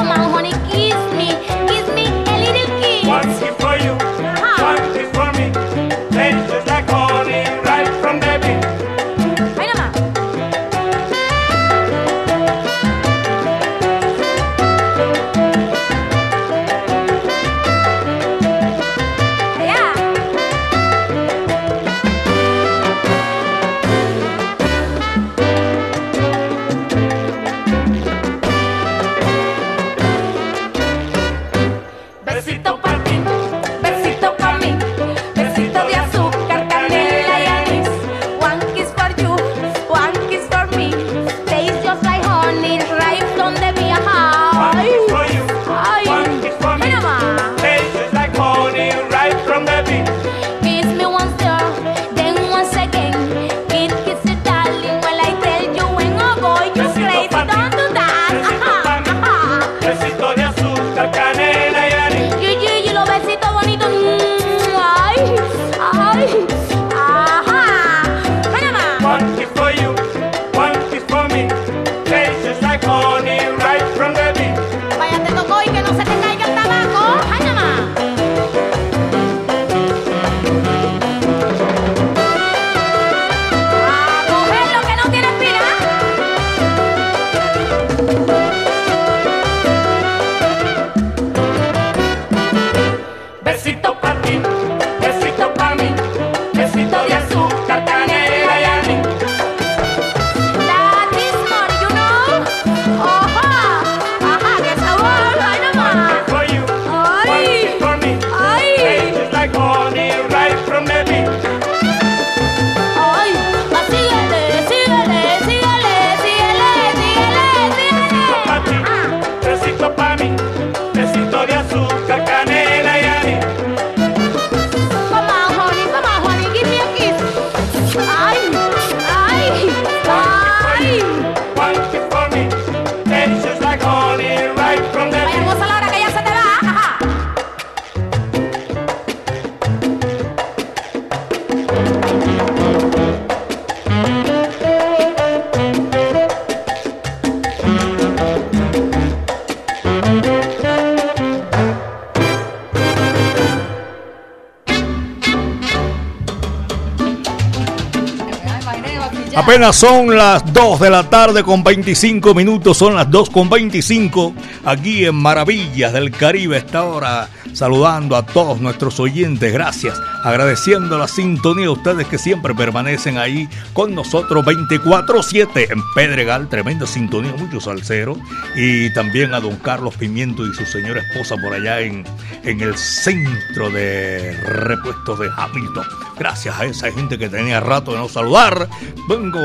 Apenas 159.50 159.78
son 159.78 160.16
las 160.16 160.54
2 160.54 160.80
de 160.80 160.92
la 160.92 161.10
tarde 161.10 161.42
con 161.42 161.64
25 161.64 162.36
minutos, 162.36 162.78
son 162.78 162.94
las 162.94 163.10
2 163.10 163.32
con 163.32 163.50
25 163.50 164.36
aquí 164.64 165.06
en 165.06 165.16
Maravillas 165.16 165.92
del 165.92 166.12
Caribe. 166.12 166.58
Esta 166.58 166.84
hora 166.84 167.28
saludando 167.52 168.16
a 168.16 168.24
todos 168.24 168.62
nuestros 168.62 169.00
oyentes, 169.00 169.52
gracias, 169.52 170.00
agradeciendo 170.24 170.98
la 170.98 171.08
sintonía 171.08 171.66
de 171.66 171.70
ustedes 171.70 172.08
que 172.08 172.18
siempre 172.18 172.54
permanecen 172.54 173.18
ahí 173.18 173.48
con 173.74 173.96
nosotros 173.96 174.46
24-7 174.46 175.72
en 175.72 175.82
Pedregal, 175.94 176.50
tremenda 176.50 176.86
sintonía, 176.86 177.34
mucho 177.38 177.60
salsero, 177.60 178.18
y 178.56 178.92
también 178.94 179.34
a 179.34 179.40
don 179.40 179.56
Carlos 179.58 179.96
Pimiento 179.96 180.46
y 180.46 180.54
su 180.54 180.66
señora 180.66 181.02
esposa 181.02 181.36
por 181.42 181.54
allá 181.54 181.82
en, 181.82 182.04
en 182.44 182.62
el 182.62 182.78
centro 182.78 183.70
de 183.70 184.38
repuestos 184.44 185.20
de 185.20 185.30
Hamilton. 185.36 185.86
Gracias 186.18 186.60
a 186.60 186.66
esa 186.66 186.92
gente 186.92 187.18
que 187.18 187.30
tenía 187.30 187.60
rato 187.60 187.92
de 187.92 187.98
no 187.98 188.10
saludar, 188.10 188.68
vengo 189.08 189.40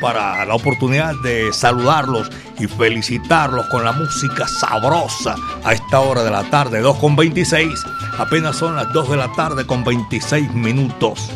para 0.00 0.44
la 0.44 0.54
oportunidad 0.54 1.14
de 1.22 1.52
saludarlos 1.52 2.30
y 2.58 2.66
felicitarlos 2.66 3.66
con 3.66 3.84
la 3.84 3.92
música 3.92 4.46
sabrosa 4.46 5.34
a 5.64 5.72
esta 5.72 6.00
hora 6.00 6.22
de 6.22 6.30
la 6.30 6.48
tarde, 6.50 6.80
2 6.80 6.96
con 6.98 7.16
26. 7.16 7.84
Apenas 8.18 8.56
son 8.56 8.76
las 8.76 8.92
2 8.92 9.10
de 9.10 9.16
la 9.16 9.32
tarde 9.32 9.66
con 9.66 9.84
26 9.84 10.52
minutos. 10.54 11.30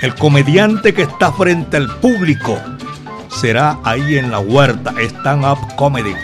El 0.00 0.14
comediante 0.14 0.94
que 0.94 1.02
está 1.02 1.32
frente 1.32 1.76
al 1.76 1.88
público 1.98 2.58
será 3.28 3.78
ahí 3.84 4.16
en 4.16 4.30
la 4.30 4.38
huerta, 4.38 4.94
Stand 4.98 5.44
Up 5.44 5.76
Comedy. 5.76 6.14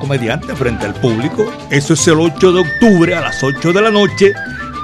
Comediante 0.00 0.54
frente 0.54 0.86
al 0.86 0.94
público. 0.94 1.50
Eso 1.70 1.94
es 1.94 2.06
el 2.08 2.20
8 2.20 2.52
de 2.52 2.60
octubre 2.60 3.14
a 3.14 3.22
las 3.22 3.42
8 3.42 3.72
de 3.72 3.82
la 3.82 3.90
noche 3.90 4.32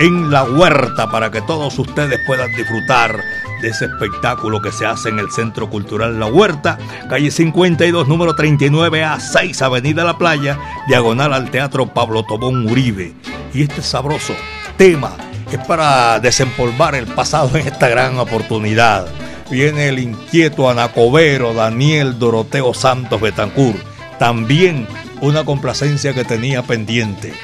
en 0.01 0.31
la 0.31 0.45
huerta 0.45 1.11
para 1.11 1.31
que 1.31 1.43
todos 1.43 1.79
ustedes 1.79 2.19
puedan 2.27 2.51
disfrutar 2.57 3.23
de 3.61 3.69
ese 3.69 3.85
espectáculo 3.85 4.61
que 4.61 4.73
se 4.73 4.85
hace 4.85 5.09
en 5.09 5.21
el 5.21 5.31
Centro 5.31 5.71
Cultural 5.71 6.19
La 6.19 6.27
Huerta, 6.27 6.79
calle 7.09 7.31
52, 7.31 8.09
número 8.09 8.35
39 8.35 9.05
a 9.05 9.21
6, 9.21 9.63
Avenida 9.63 10.03
La 10.03 10.19
Playa, 10.19 10.59
diagonal 10.89 11.33
al 11.33 11.51
Teatro 11.51 11.87
Pablo 11.87 12.25
Tobón 12.25 12.69
Uribe. 12.69 13.15
Y 13.55 13.63
este 13.63 13.83
sabroso 13.83 14.35
tema 14.77 15.17
es 15.51 15.59
para 15.67 16.19
desempolvar 16.21 16.95
el 16.95 17.07
pasado 17.07 17.57
en 17.57 17.67
esta 17.67 17.89
gran 17.89 18.19
oportunidad. 18.19 19.07
Viene 19.51 19.89
el 19.89 19.99
inquieto 19.99 20.71
Anacobero 20.71 21.53
Daniel 21.53 22.19
Doroteo 22.19 22.73
Santos 22.73 23.21
Betancur. 23.21 23.75
También 24.19 24.87
una 25.21 25.45
complacencia 25.45 26.15
que 26.15 26.25
tenía 26.25 26.63
pendiente 26.63 27.35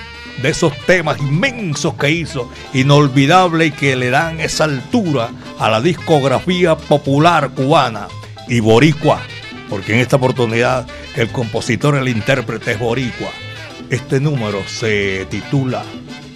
de 0.43 0.49
esos 0.51 0.73
temas 0.87 1.19
inmensos 1.19 1.95
que 1.95 2.11
hizo, 2.11 2.51
inolvidable 2.73 3.67
y 3.67 3.71
que 3.73 3.97
le 3.97 4.11
dan 4.11 4.41
esa 4.41 4.65
altura 4.65 5.31
a 5.59 5.69
la 5.69 5.81
discografía 5.81 6.77
popular 6.77 7.51
cubana 7.51 8.09
y 8.47 8.61
boricua, 8.61 9.21
porque 9.69 9.95
en 9.95 10.01
esta 10.01 10.17
oportunidad 10.17 10.87
el 11.17 11.31
compositor, 11.31 11.97
el 11.97 12.09
intérprete 12.09 12.73
es 12.73 12.79
boricua. 12.79 13.29
Este 13.91 14.21
número 14.21 14.63
se 14.69 15.25
titula 15.31 15.83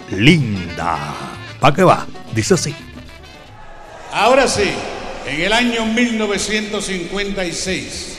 Linda. 0.09 0.97
¿Para 1.59 1.75
qué 1.75 1.83
va? 1.83 2.07
Dice 2.33 2.55
así. 2.55 2.73
Ahora 4.11 4.47
sí, 4.47 4.71
en 5.27 5.39
el 5.39 5.53
año 5.53 5.85
1956, 5.85 8.17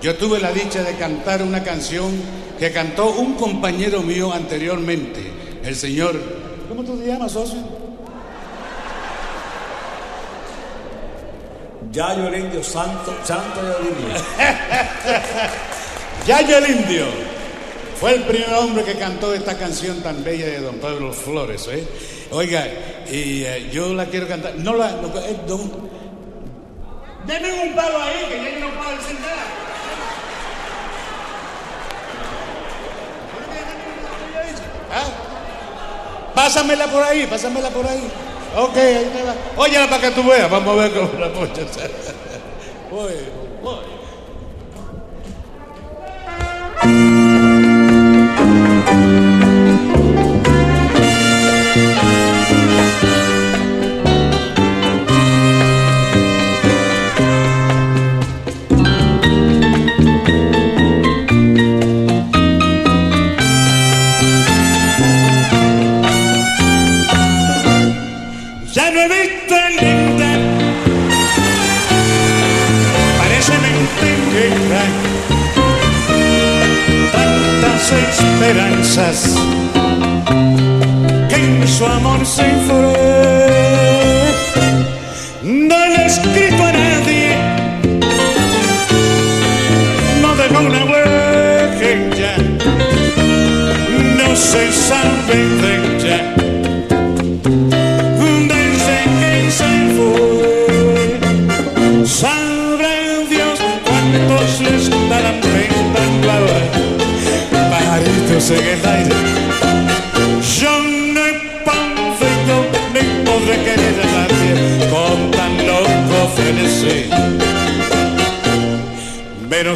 yo 0.00 0.14
tuve 0.14 0.38
la 0.38 0.52
dicha 0.52 0.84
de 0.84 0.94
cantar 0.94 1.42
una 1.42 1.64
canción 1.64 2.12
que 2.56 2.70
cantó 2.70 3.10
un 3.10 3.34
compañero 3.34 4.00
mío 4.02 4.32
anteriormente, 4.32 5.32
el 5.64 5.74
señor. 5.74 6.16
¿Cómo 6.68 6.84
tú 6.84 6.96
te 6.96 7.06
llamas, 7.06 7.32
socio? 7.32 7.58
Yayo 11.90 12.28
el 12.28 12.44
Indio, 12.44 12.62
Santo, 12.62 13.12
Santo 13.24 13.60
Yayo 13.66 13.78
el 13.78 13.90
Indio. 13.90 14.12
Yayo 16.26 16.58
el 16.58 16.70
Indio. 16.70 17.31
Fue 18.02 18.14
el 18.16 18.24
primer 18.24 18.52
hombre 18.54 18.82
que 18.82 18.94
cantó 18.96 19.32
esta 19.32 19.56
canción 19.56 20.02
tan 20.02 20.24
bella 20.24 20.46
de 20.46 20.58
Don 20.58 20.74
Pedro 20.74 21.12
Flores. 21.12 21.68
¿eh? 21.68 21.86
Oiga, 22.32 22.66
y 23.08 23.44
eh, 23.44 23.70
yo 23.72 23.94
la 23.94 24.06
quiero 24.06 24.26
cantar. 24.26 24.56
No 24.56 24.74
la. 24.74 24.90
No, 24.90 25.06
eh, 25.20 25.36
don... 25.46 25.70
Denme 27.24 27.62
un 27.62 27.76
palo 27.76 28.02
ahí, 28.02 28.26
que 28.28 28.42
ya 28.42 28.58
no 28.58 28.70
puedo 28.76 28.90
decir 28.96 29.20
nada. 29.20 29.44
¿Ah? 34.92 36.32
Pásamela 36.34 36.88
por 36.88 37.04
ahí, 37.04 37.28
pásamela 37.28 37.70
por 37.70 37.86
ahí. 37.86 38.02
Ok, 38.56 38.76
ahí 38.78 39.12
te 39.14 39.22
va. 39.22 39.36
Óyela 39.56 39.88
para 39.88 40.02
que 40.02 40.10
tú 40.10 40.24
veas. 40.28 40.50
Vamos 40.50 40.76
a 40.76 40.82
ver 40.82 40.92
cómo 40.92 41.20
la 41.20 41.32
pocha. 41.32 41.62
Voy, 42.90 43.12
voy. 43.62 43.92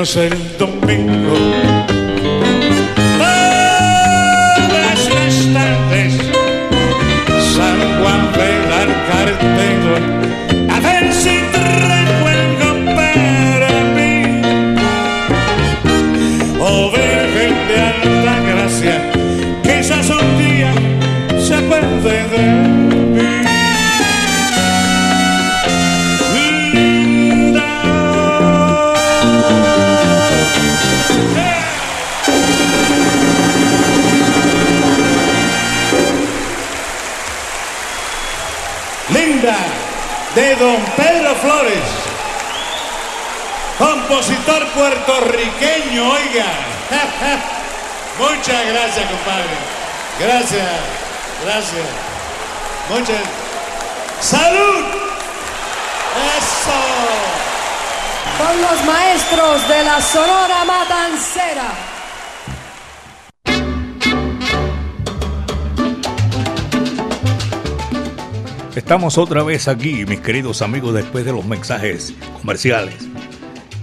Menos 0.00 0.16
el 0.16 0.56
domingo. 0.56 0.99
Gracias, 48.80 49.10
compadre. 49.10 49.44
Gracias, 50.18 50.68
gracias. 51.44 51.86
Muchas. 52.88 53.22
¡Salud! 54.20 54.84
¡Eso! 56.38 56.80
Con 58.38 58.62
los 58.62 58.84
maestros 58.86 59.68
de 59.68 59.84
la 59.84 60.00
Sonora 60.00 60.64
Matancera. 60.64 61.68
Estamos 68.74 69.18
otra 69.18 69.42
vez 69.42 69.68
aquí, 69.68 70.06
mis 70.06 70.20
queridos 70.20 70.62
amigos, 70.62 70.94
después 70.94 71.24
de 71.24 71.32
los 71.32 71.44
mensajes 71.44 72.14
comerciales. 72.40 72.94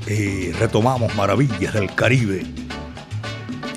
Y 0.08 0.52
retomamos 0.54 1.14
maravillas 1.16 1.74
del 1.74 1.94
Caribe. 1.94 2.46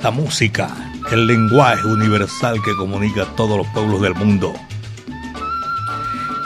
La 0.03 0.11
música, 0.11 0.90
el 1.11 1.27
lenguaje 1.27 1.87
universal 1.87 2.63
que 2.63 2.75
comunica 2.77 3.23
a 3.23 3.37
todos 3.37 3.57
los 3.57 3.67
pueblos 3.69 4.01
del 4.01 4.15
mundo. 4.15 4.55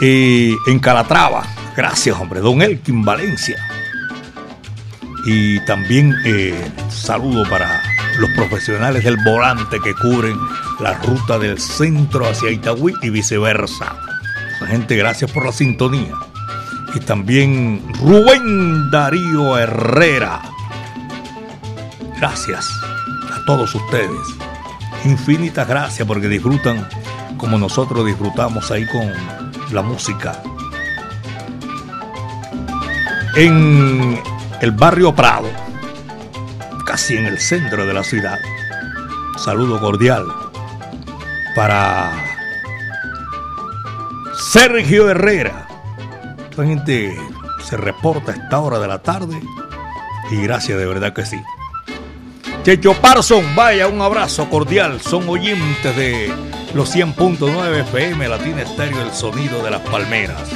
Y 0.00 0.56
en 0.66 0.78
Calatrava, 0.80 1.44
gracias 1.76 2.18
hombre, 2.18 2.40
Don 2.40 2.62
Elkin 2.62 3.04
Valencia. 3.04 3.56
Y 5.26 5.64
también 5.64 6.14
eh, 6.24 6.70
saludo 6.88 7.48
para 7.48 7.82
los 8.18 8.30
profesionales 8.30 9.04
del 9.04 9.16
volante 9.24 9.80
que 9.80 9.94
cubren 9.94 10.38
la 10.80 10.94
ruta 10.94 11.38
del 11.38 11.58
centro 11.58 12.26
hacia 12.26 12.50
Itagüí 12.50 12.94
y 13.02 13.10
viceversa. 13.10 13.96
Gente, 14.66 14.96
gracias 14.96 15.30
por 15.30 15.44
la 15.44 15.52
sintonía. 15.52 16.14
Y 16.94 17.00
también 17.00 17.82
Rubén 18.00 18.90
Darío 18.90 19.58
Herrera. 19.58 20.40
Gracias 22.18 22.68
a 23.32 23.44
todos 23.44 23.74
ustedes. 23.74 24.43
Infinitas 25.04 25.68
gracias 25.68 26.06
porque 26.08 26.28
disfrutan 26.28 26.88
como 27.36 27.58
nosotros 27.58 28.06
disfrutamos 28.06 28.70
ahí 28.70 28.86
con 28.86 29.12
la 29.70 29.82
música. 29.82 30.42
En 33.36 34.20
el 34.60 34.72
barrio 34.72 35.14
Prado, 35.14 35.48
casi 36.86 37.16
en 37.16 37.26
el 37.26 37.38
centro 37.38 37.84
de 37.84 37.92
la 37.92 38.02
ciudad. 38.02 38.38
Saludo 39.36 39.78
cordial 39.80 40.24
para 41.54 42.12
Sergio 44.52 45.10
Herrera. 45.10 45.66
La 46.56 46.64
gente 46.64 47.14
se 47.62 47.76
reporta 47.76 48.32
a 48.32 48.36
esta 48.36 48.60
hora 48.60 48.78
de 48.78 48.88
la 48.88 49.00
tarde 49.00 49.40
y 50.30 50.36
gracias 50.36 50.78
de 50.78 50.86
verdad 50.86 51.12
que 51.12 51.26
sí. 51.26 51.42
Checho 52.64 52.94
Parson, 52.94 53.44
vaya, 53.54 53.88
un 53.88 54.00
abrazo 54.00 54.48
cordial. 54.48 54.98
Son 55.02 55.28
oyentes 55.28 55.94
de 55.94 56.32
los 56.72 56.96
100.9 56.96 57.80
FM 57.80 58.26
Latina 58.26 58.62
Estéreo, 58.62 59.02
el 59.02 59.12
sonido 59.12 59.62
de 59.62 59.70
las 59.70 59.82
palmeras. 59.82 60.48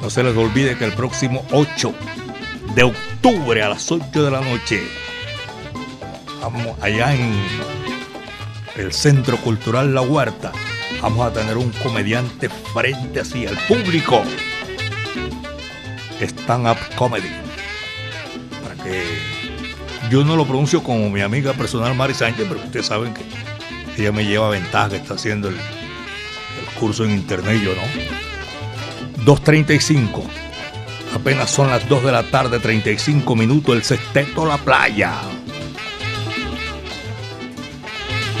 No 0.00 0.08
se 0.08 0.22
les 0.22 0.34
olvide 0.34 0.78
que 0.78 0.86
el 0.86 0.94
próximo 0.94 1.44
8 1.52 1.92
de 2.74 2.84
octubre 2.84 3.62
a 3.62 3.68
las 3.68 3.92
8 3.92 4.24
de 4.24 4.30
la 4.30 4.40
noche, 4.40 4.82
vamos 6.40 6.74
allá 6.80 7.14
en 7.14 7.34
el 8.76 8.94
Centro 8.94 9.36
Cultural 9.36 9.94
La 9.94 10.00
Huerta, 10.00 10.52
vamos 11.02 11.26
a 11.26 11.34
tener 11.34 11.58
un 11.58 11.70
comediante 11.82 12.48
frente 12.48 13.20
así 13.20 13.46
al 13.46 13.58
público. 13.68 14.22
Stand 16.18 16.66
Up 16.66 16.78
Comedy. 16.96 17.28
Para 18.62 18.74
que 18.82 19.35
yo 20.10 20.24
no 20.24 20.36
lo 20.36 20.46
pronuncio 20.46 20.82
como 20.82 21.10
mi 21.10 21.20
amiga 21.20 21.52
personal 21.52 21.94
Mari 21.94 22.14
Sánchez, 22.14 22.46
pero 22.48 22.60
ustedes 22.60 22.86
saben 22.86 23.12
que 23.14 23.22
ella 23.98 24.12
me 24.12 24.24
lleva 24.24 24.50
ventaja 24.50 24.90
que 24.90 24.96
está 24.96 25.14
haciendo 25.14 25.48
el, 25.48 25.56
curso 26.78 27.04
en 27.04 27.12
internet 27.12 27.60
yo 27.62 27.72
no. 27.74 29.24
2.35. 29.24 30.22
Apenas 31.14 31.50
son 31.50 31.70
las 31.70 31.88
2 31.88 32.04
de 32.04 32.12
la 32.12 32.22
tarde, 32.24 32.58
35 32.58 33.34
minutos, 33.34 33.74
el 33.74 33.82
sexteto 33.82 34.44
La 34.44 34.58
Playa. 34.58 35.14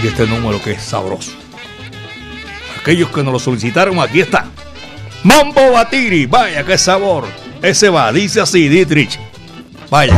Y 0.02 0.06
este 0.06 0.26
número 0.26 0.62
que 0.62 0.72
es 0.72 0.82
sabroso. 0.82 1.32
Aquellos 2.78 3.08
que 3.08 3.22
nos 3.22 3.32
lo 3.32 3.38
solicitaron, 3.38 3.98
aquí 3.98 4.20
está. 4.20 4.50
Mambo 5.24 5.72
Batiri, 5.72 6.26
vaya 6.26 6.64
qué 6.64 6.76
sabor. 6.76 7.24
Ese 7.62 7.88
va, 7.88 8.12
dice 8.12 8.42
así, 8.42 8.68
Dietrich. 8.68 9.18
Vaya. 9.90 10.14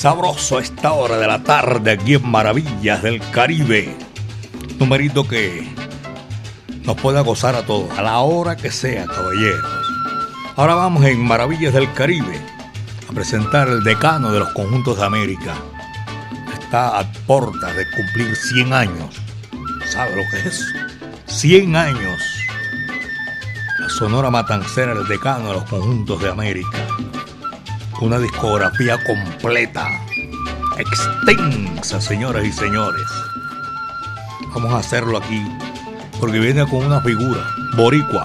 Sabroso 0.00 0.56
a 0.56 0.62
esta 0.62 0.94
hora 0.94 1.18
de 1.18 1.26
la 1.26 1.42
tarde 1.42 1.90
aquí 1.90 2.14
en 2.14 2.26
Maravillas 2.26 3.02
del 3.02 3.20
Caribe. 3.32 3.94
Numerito 4.78 5.28
que 5.28 5.68
nos 6.84 6.96
pueda 6.96 7.20
gozar 7.20 7.54
a 7.54 7.66
todos, 7.66 7.90
a 7.98 8.00
la 8.00 8.18
hora 8.20 8.56
que 8.56 8.70
sea, 8.70 9.04
caballeros. 9.04 9.62
Ahora 10.56 10.74
vamos 10.74 11.04
en 11.04 11.22
Maravillas 11.22 11.74
del 11.74 11.92
Caribe 11.92 12.40
a 13.10 13.12
presentar 13.12 13.68
el 13.68 13.84
decano 13.84 14.32
de 14.32 14.38
los 14.38 14.48
conjuntos 14.54 14.96
de 14.96 15.04
América. 15.04 15.54
Está 16.58 16.98
a 16.98 17.12
puertas 17.26 17.76
de 17.76 17.84
cumplir 17.90 18.34
100 18.34 18.72
años. 18.72 19.20
¿Sabe 19.84 20.16
lo 20.16 20.22
que 20.30 20.38
es 20.38 20.46
eso? 20.46 20.64
100 21.26 21.76
años. 21.76 22.22
La 23.78 23.90
Sonora 23.90 24.30
Matancera, 24.30 24.92
el 24.92 25.06
decano 25.06 25.48
de 25.48 25.54
los 25.56 25.64
conjuntos 25.64 26.22
de 26.22 26.30
América 26.30 26.79
una 28.00 28.18
discografía 28.18 28.98
completa, 29.04 29.86
extensa, 30.78 32.00
señoras 32.00 32.44
y 32.44 32.52
señores. 32.52 33.06
Vamos 34.54 34.72
a 34.72 34.78
hacerlo 34.78 35.18
aquí, 35.18 35.46
porque 36.18 36.38
viene 36.38 36.66
con 36.66 36.86
una 36.86 37.00
figura, 37.02 37.46
boricua. 37.76 38.24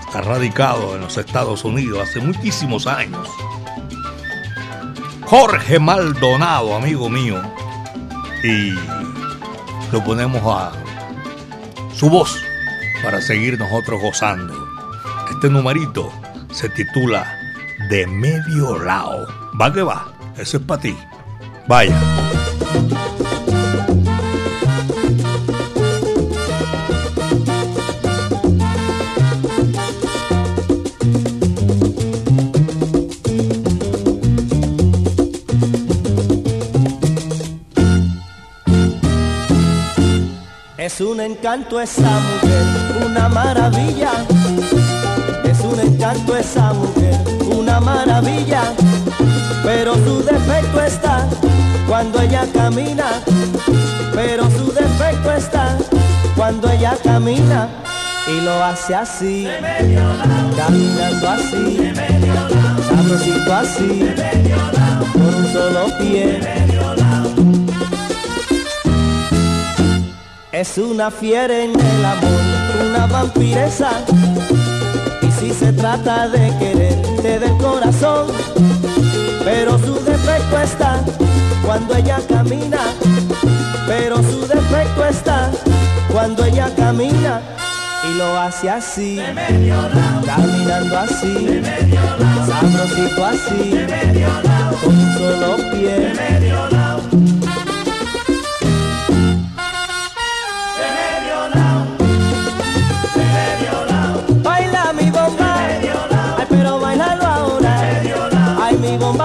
Está 0.00 0.20
radicado 0.20 0.94
en 0.94 1.00
los 1.00 1.16
Estados 1.16 1.64
Unidos 1.64 2.00
hace 2.02 2.20
muchísimos 2.20 2.86
años. 2.86 3.28
Jorge 5.24 5.78
Maldonado, 5.78 6.74
amigo 6.74 7.08
mío. 7.08 7.40
Y 8.44 8.74
lo 9.90 10.04
ponemos 10.04 10.42
a 10.44 10.72
su 11.94 12.10
voz 12.10 12.36
para 13.02 13.22
seguir 13.22 13.58
nosotros 13.58 14.02
gozando. 14.02 14.68
Este 15.30 15.48
numerito 15.48 16.12
se 16.52 16.68
titula 16.68 17.41
de 17.92 18.06
medio 18.06 18.78
lado. 18.78 19.26
Va 19.60 19.70
que 19.70 19.82
va, 19.82 20.14
eso 20.38 20.56
es 20.56 20.62
para 20.62 20.80
ti. 20.80 20.96
Vaya. 21.68 21.94
Es 40.78 40.98
un 41.02 41.20
encanto 41.20 41.78
esa 41.78 42.00
mujer, 42.00 43.06
una 43.06 43.28
maravilla. 43.28 44.12
Es 45.44 45.60
un 45.60 45.78
encanto 45.78 46.34
esa 46.34 46.72
mujer 46.72 47.41
una 47.72 47.80
maravilla, 47.80 48.64
pero 49.64 49.94
su 49.94 50.22
defecto 50.22 50.82
está 50.82 51.26
cuando 51.88 52.20
ella 52.20 52.46
camina, 52.52 53.06
pero 54.14 54.50
su 54.50 54.72
defecto 54.72 55.32
está 55.32 55.78
cuando 56.36 56.70
ella 56.70 56.94
camina 57.02 57.68
y 58.28 58.42
lo 58.42 58.62
hace 58.62 58.94
así, 58.94 59.48
caminando 60.54 61.28
así, 61.28 61.92
sabrosito 62.88 63.54
así, 63.54 64.04
por 65.14 65.34
un 65.34 65.52
solo 65.52 65.98
pie. 65.98 66.40
Es 70.52 70.76
una 70.76 71.10
fiera 71.10 71.58
en 71.58 71.70
el 71.70 72.04
amor, 72.04 72.40
una 72.90 73.06
vampiresa, 73.06 73.92
y 75.22 75.30
si 75.40 75.54
se 75.54 75.72
trata 75.72 76.28
de 76.28 76.52
querer, 76.58 77.02
del 77.22 77.44
pero 79.44 79.76
su 79.78 79.94
defecto 80.04 80.58
está 80.62 81.00
cuando 81.64 81.96
ella 81.96 82.20
camina, 82.28 82.78
pero 83.88 84.16
su 84.18 84.46
defecto 84.46 85.04
está 85.04 85.50
cuando 86.12 86.44
ella 86.44 86.70
camina 86.76 87.40
y 88.08 88.18
lo 88.18 88.38
hace 88.38 88.70
así, 88.70 89.20
caminando 90.24 90.98
así, 90.98 91.60
sabrosito 92.46 93.24
así, 93.24 93.70
con 94.80 94.96
un 94.96 95.14
solo 95.18 95.56
pie. 95.72 96.71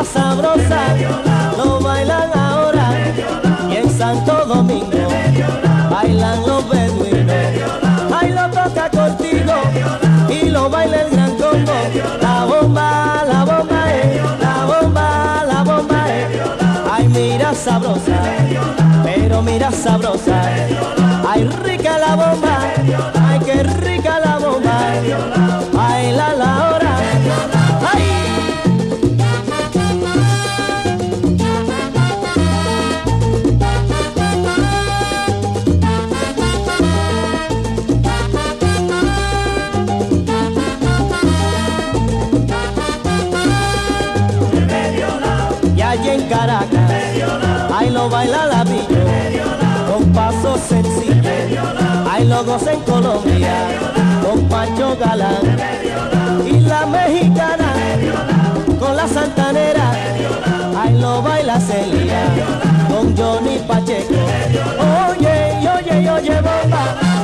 Sabrosa 0.04 0.96
lo 1.58 1.80
bailan 1.80 2.30
ahora 2.38 2.92
y 3.70 3.78
en 3.78 3.90
Santo 3.90 4.46
Domingo 4.46 5.08
bailan 5.90 6.42
los 6.46 6.70
beduinos. 6.70 7.36
Ahí 8.14 8.32
lo 8.32 8.50
toca 8.50 8.90
contigo 8.90 9.54
y 10.30 10.50
lo 10.50 10.70
baila 10.70 11.02
el 11.02 11.10
gran 11.10 11.32
combo. 11.38 11.74
La 12.22 12.46
bomba, 12.46 13.24
la 13.28 13.46
bomba 13.46 13.94
es, 13.94 14.22
la 14.40 14.66
bomba, 14.66 15.44
la 15.48 15.64
bomba 15.64 16.14
es. 16.14 16.42
Ay, 16.92 17.08
mira 17.08 17.54
sabrosa, 17.54 18.20
pero 19.04 19.42
mira 19.42 19.72
sabrosa. 19.72 20.42
Hay 52.18 52.26
logos 52.26 52.66
en 52.66 52.80
Colombia 52.80 53.54
con 54.24 54.44
Pancho 54.50 54.98
Galán 55.00 55.56
y 56.48 56.62
la 56.62 56.88
mexicana 56.88 57.76
con 58.80 58.96
la 58.96 59.08
santanera. 59.08 59.92
Ahí 60.76 60.98
lo 60.98 61.22
baila 61.22 61.60
Celia 61.60 62.24
con 62.90 63.16
Johnny 63.16 63.60
Pacheco. 63.68 64.16
Oye, 65.12 65.60
oye, 65.70 66.10
oye, 66.10 66.42
bomba. 66.42 67.17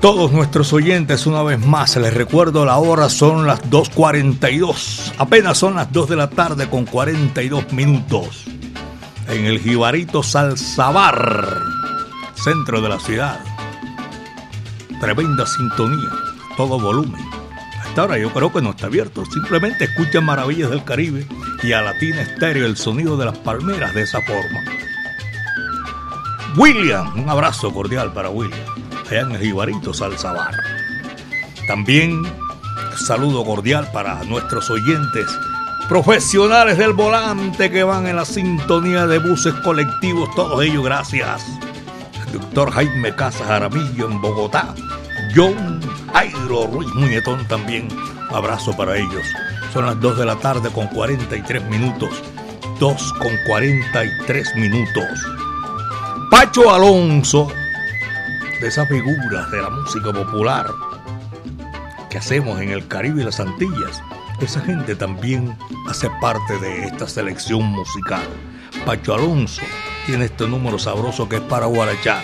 Todos 0.00 0.32
nuestros 0.32 0.72
oyentes, 0.72 1.26
una 1.26 1.42
vez 1.42 1.60
más, 1.60 1.94
les 1.96 2.14
recuerdo 2.14 2.64
la 2.64 2.78
hora 2.78 3.10
son 3.10 3.46
las 3.46 3.62
2.42. 3.70 5.12
Apenas 5.18 5.58
son 5.58 5.74
las 5.74 5.92
2 5.92 6.08
de 6.08 6.16
la 6.16 6.30
tarde 6.30 6.70
con 6.70 6.86
42 6.86 7.70
minutos. 7.74 8.46
En 9.28 9.44
el 9.44 9.60
Jibarito 9.60 10.22
Salsabar, 10.22 11.46
centro 12.34 12.80
de 12.80 12.88
la 12.88 12.98
ciudad. 12.98 13.40
Tremenda 15.02 15.46
sintonía, 15.46 16.08
todo 16.56 16.80
volumen. 16.80 17.20
Hasta 17.82 18.00
ahora 18.00 18.16
yo 18.16 18.32
creo 18.32 18.50
que 18.50 18.62
no 18.62 18.70
está 18.70 18.86
abierto. 18.86 19.26
Simplemente 19.26 19.84
escuchan 19.84 20.24
Maravillas 20.24 20.70
del 20.70 20.82
Caribe 20.82 21.26
y 21.62 21.74
a 21.74 21.82
Latina 21.82 22.22
Estéreo 22.22 22.64
el 22.64 22.78
sonido 22.78 23.18
de 23.18 23.26
las 23.26 23.36
palmeras 23.36 23.94
de 23.94 24.00
esa 24.00 24.22
forma. 24.22 24.60
William, 26.56 27.20
un 27.20 27.28
abrazo 27.28 27.70
cordial 27.70 28.14
para 28.14 28.30
William 28.30 28.79
en 29.10 29.34
Jibarito 29.38 29.92
Salsabar. 29.92 30.54
También 31.66 32.22
saludo 32.96 33.44
cordial 33.44 33.88
para 33.92 34.22
nuestros 34.24 34.70
oyentes 34.70 35.26
profesionales 35.88 36.78
del 36.78 36.92
volante 36.92 37.70
que 37.70 37.82
van 37.82 38.06
en 38.06 38.16
la 38.16 38.24
sintonía 38.24 39.06
de 39.06 39.18
buses 39.18 39.54
colectivos, 39.64 40.32
todos 40.36 40.62
ellos 40.62 40.84
gracias. 40.84 41.42
El 42.26 42.40
doctor 42.40 42.70
Jaime 42.70 43.14
Casas 43.16 43.48
Aramillo 43.48 44.08
en 44.08 44.20
Bogotá, 44.20 44.74
John 45.34 45.80
Jairo 46.12 46.68
Ruiz 46.68 46.88
Muñetón 46.94 47.46
también, 47.48 47.88
abrazo 48.30 48.76
para 48.76 48.96
ellos. 48.96 49.24
Son 49.72 49.86
las 49.86 50.00
2 50.00 50.18
de 50.18 50.26
la 50.26 50.36
tarde 50.36 50.70
con 50.70 50.86
43 50.88 51.64
minutos, 51.68 52.10
2 52.78 53.12
con 53.14 53.32
43 53.46 54.56
minutos. 54.56 55.04
Pacho 56.30 56.72
Alonso, 56.72 57.48
de 58.60 58.68
esas 58.68 58.88
figuras 58.88 59.50
de 59.50 59.62
la 59.62 59.70
música 59.70 60.12
popular 60.12 60.66
que 62.10 62.18
hacemos 62.18 62.60
en 62.60 62.70
el 62.70 62.86
Caribe 62.86 63.22
y 63.22 63.24
las 63.24 63.40
Antillas, 63.40 64.02
esa 64.40 64.60
gente 64.60 64.94
también 64.94 65.56
hace 65.88 66.10
parte 66.20 66.58
de 66.58 66.84
esta 66.84 67.08
selección 67.08 67.62
musical. 67.62 68.22
Pacho 68.84 69.14
Alonso 69.14 69.62
tiene 70.06 70.26
este 70.26 70.46
número 70.46 70.78
sabroso 70.78 71.28
que 71.28 71.36
es 71.36 71.42
para 71.42 71.66
Guarachá. 71.66 72.22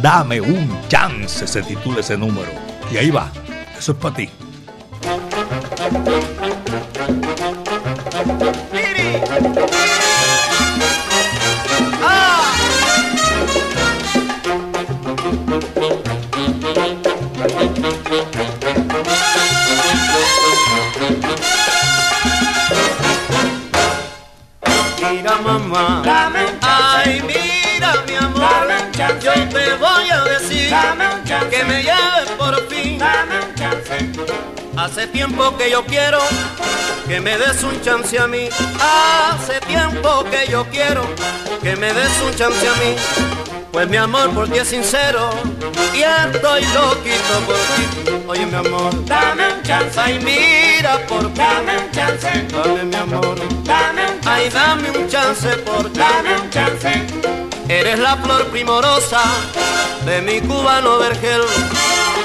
Dame 0.00 0.40
un 0.40 0.78
chance, 0.88 1.46
se 1.46 1.62
titula 1.62 2.00
ese 2.00 2.16
número. 2.16 2.50
Y 2.90 2.96
ahí 2.96 3.10
va, 3.10 3.30
eso 3.76 3.92
es 3.92 3.98
para 3.98 4.14
ti. 4.14 4.30
Tiempo 35.18 35.56
que 35.56 35.68
yo 35.68 35.84
quiero 35.84 36.20
que 37.08 37.20
me 37.20 37.36
des 37.36 37.60
un 37.64 37.80
chance 37.82 38.16
a 38.16 38.28
mí. 38.28 38.48
Hace 38.80 39.58
tiempo 39.66 40.24
que 40.30 40.48
yo 40.48 40.64
quiero 40.70 41.02
que 41.60 41.74
me 41.74 41.92
des 41.92 42.12
un 42.24 42.32
chance 42.36 42.68
a 42.68 42.74
mí. 42.74 42.94
Pues 43.72 43.88
mi 43.88 43.96
amor 43.96 44.30
por 44.30 44.48
ti 44.48 44.58
es 44.58 44.68
sincero 44.68 45.30
y 45.92 46.02
estoy 46.02 46.62
loquito 46.66 47.34
por 47.46 47.56
ti. 47.56 47.84
Oye 48.28 48.46
mi 48.46 48.54
amor, 48.54 48.92
dame 49.06 49.54
un 49.54 49.62
chance. 49.64 49.98
Ay 49.98 50.20
mira 50.20 51.04
por 51.08 51.26
ti. 51.32 51.40
Dame 51.40 51.78
un 51.78 51.90
chance. 51.90 52.46
Dame 52.52 52.84
mi 52.84 52.94
amor. 52.94 53.38
Dame 53.64 54.02
un 54.12 54.20
chance. 54.20 54.28
Ay 54.28 54.48
dame 54.50 54.90
un 54.92 55.08
chance 55.08 55.48
por 55.66 55.90
ti. 55.90 55.98
Dame 55.98 56.40
un 56.42 56.50
chance. 56.50 56.92
Eres 57.68 57.98
la 57.98 58.16
flor 58.18 58.46
primorosa 58.52 59.22
de 60.06 60.22
mi 60.22 60.40
cubano 60.42 60.98
vergel. 60.98 61.42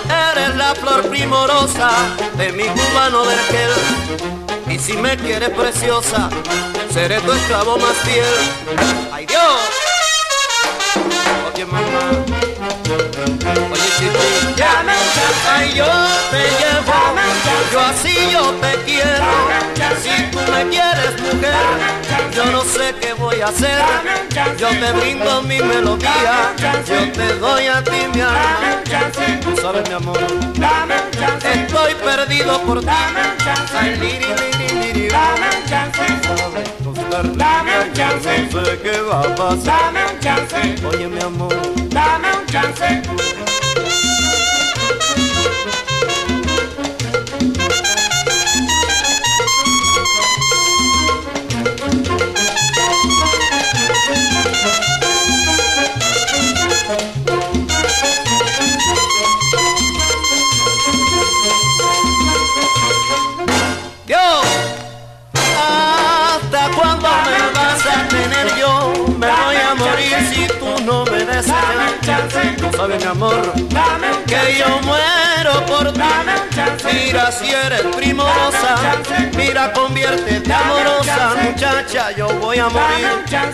Eres 0.10 0.56
la 0.56 0.76
flor 0.76 1.10
primorosa 1.10 1.92
de 2.38 2.52
mi 2.52 2.64
cubano 2.64 3.24
vergel. 3.26 3.72
Y 4.68 4.80
si 4.80 4.94
me 4.94 5.16
quieres 5.18 5.50
preciosa, 5.50 6.30
seré 6.92 7.20
tu 7.22 7.32
esclavo 7.32 7.78
más 7.78 7.96
fiel. 7.98 8.26
¡Ay 9.12 9.26
Dios! 9.26 9.93
Si 20.02 20.32
tú 20.32 20.40
me 20.52 20.68
quieres 20.70 21.20
mujer, 21.22 21.54
yo 22.34 22.46
no 22.46 22.62
sé 22.62 22.94
qué 23.02 23.14
voy 23.14 23.42
a 23.42 23.48
hacer. 23.48 23.80
Yo 24.58 24.70
te 24.70 24.92
brindo 24.94 25.42
mi 25.44 25.60
melodía, 25.60 26.54
yo 26.88 27.12
te 27.12 27.36
doy 27.36 27.68
a 27.68 27.84
ti 27.84 28.08
mi 28.14 28.22
alma. 28.22 28.82
Tú 29.44 29.56
sabes 29.62 29.88
mi 29.90 29.96
amor, 29.96 30.20
estoy 31.54 31.96
perdido 31.96 32.62
por 32.62 32.80
ti. 32.80 32.88
Ay, 32.88 33.96
liri, 33.98 34.26
liri, 34.40 34.94
liri. 34.94 35.08
Dame 35.10 35.48
un 35.58 35.66
chance. 35.68 36.24
No 38.44 38.62
sé 38.62 38.80
qué 38.82 39.02
va 39.02 39.22
a 39.22 39.36
pasar. 39.36 39.66
Dame 39.66 40.06
un 40.06 40.20
chance. 40.20 40.88
Oye 40.88 41.08
mi 41.08 41.22
amor, 41.22 41.56
dame 41.90 42.28
un 42.38 42.46
chance. 42.48 43.43
Me 71.68 71.84
des 71.84 71.94
el 71.94 72.02
chance. 72.02 72.56
Tú 72.58 72.78
sabes, 72.78 73.04
mi 73.04 73.10
amor, 73.10 73.54
que 74.28 74.58
yo 74.60 74.80
muero 74.82 75.66
por 75.66 75.94
ti. 75.94 76.00
Mira 76.94 77.32
si 77.32 77.50
eres 77.50 77.82
primorosa, 77.96 78.76
mira 79.36 79.72
conviértete 79.74 80.54
amorosa, 80.54 81.36
muchacha, 81.42 82.12
yo 82.12 82.28
voy 82.40 82.60
a 82.60 82.70
morir. 82.70 83.08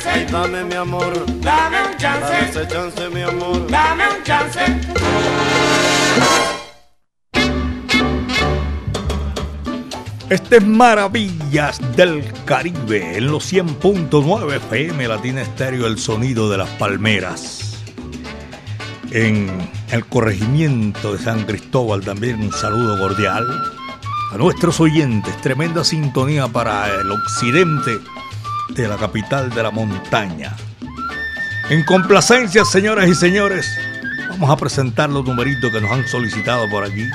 Ay, 0.06 0.26
dame 0.30 0.64
mi 0.64 0.76
amor, 0.76 1.14
dame 1.42 1.78
un 1.88 1.98
chance, 1.98 2.32
dame 2.32 2.50
ese 2.50 2.68
chance, 2.68 3.10
mi 3.10 3.22
amor, 3.22 3.68
dame 3.70 4.04
un 4.10 4.24
chance. 4.24 4.60
Este 10.30 10.58
es 10.58 10.66
Maravillas 10.66 11.80
del 11.96 12.24
Caribe 12.46 13.18
en 13.18 13.32
los 13.32 13.52
100.9 13.52 14.56
FM 14.58 15.08
Latina 15.08 15.42
Estéreo, 15.42 15.88
el 15.88 15.98
sonido 15.98 16.50
de 16.52 16.58
las 16.58 16.70
palmeras. 16.72 17.69
En 19.12 19.50
el 19.92 20.06
corregimiento 20.06 21.14
de 21.14 21.24
San 21.24 21.44
Cristóbal 21.46 22.02
también 22.02 22.42
un 22.42 22.52
saludo 22.52 23.00
cordial 23.00 23.48
a 24.32 24.38
nuestros 24.38 24.80
oyentes. 24.80 25.36
Tremenda 25.42 25.84
sintonía 25.84 26.48
para 26.48 26.88
el 27.02 27.12
occidente 27.12 28.00
de 28.70 28.88
la 28.88 28.98
capital 28.98 29.50
de 29.50 29.64
la 29.64 29.72
montaña. 29.72 30.56
En 31.72 31.84
complacencia, 31.86 32.64
señoras 32.66 33.10
y 33.10 33.16
señores, 33.16 33.68
vamos 34.30 34.50
a 34.52 34.58
presentar 34.58 35.10
los 35.10 35.26
numeritos 35.26 35.72
que 35.72 35.82
nos 35.82 35.92
han 35.92 36.08
solicitado 36.08 36.70
por 36.70 36.84
aquí. 36.84 37.08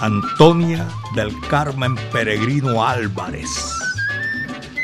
Antonia 0.00 0.86
del 1.14 1.38
Carmen 1.50 1.96
Peregrino 2.12 2.86
Álvarez. 2.86 3.50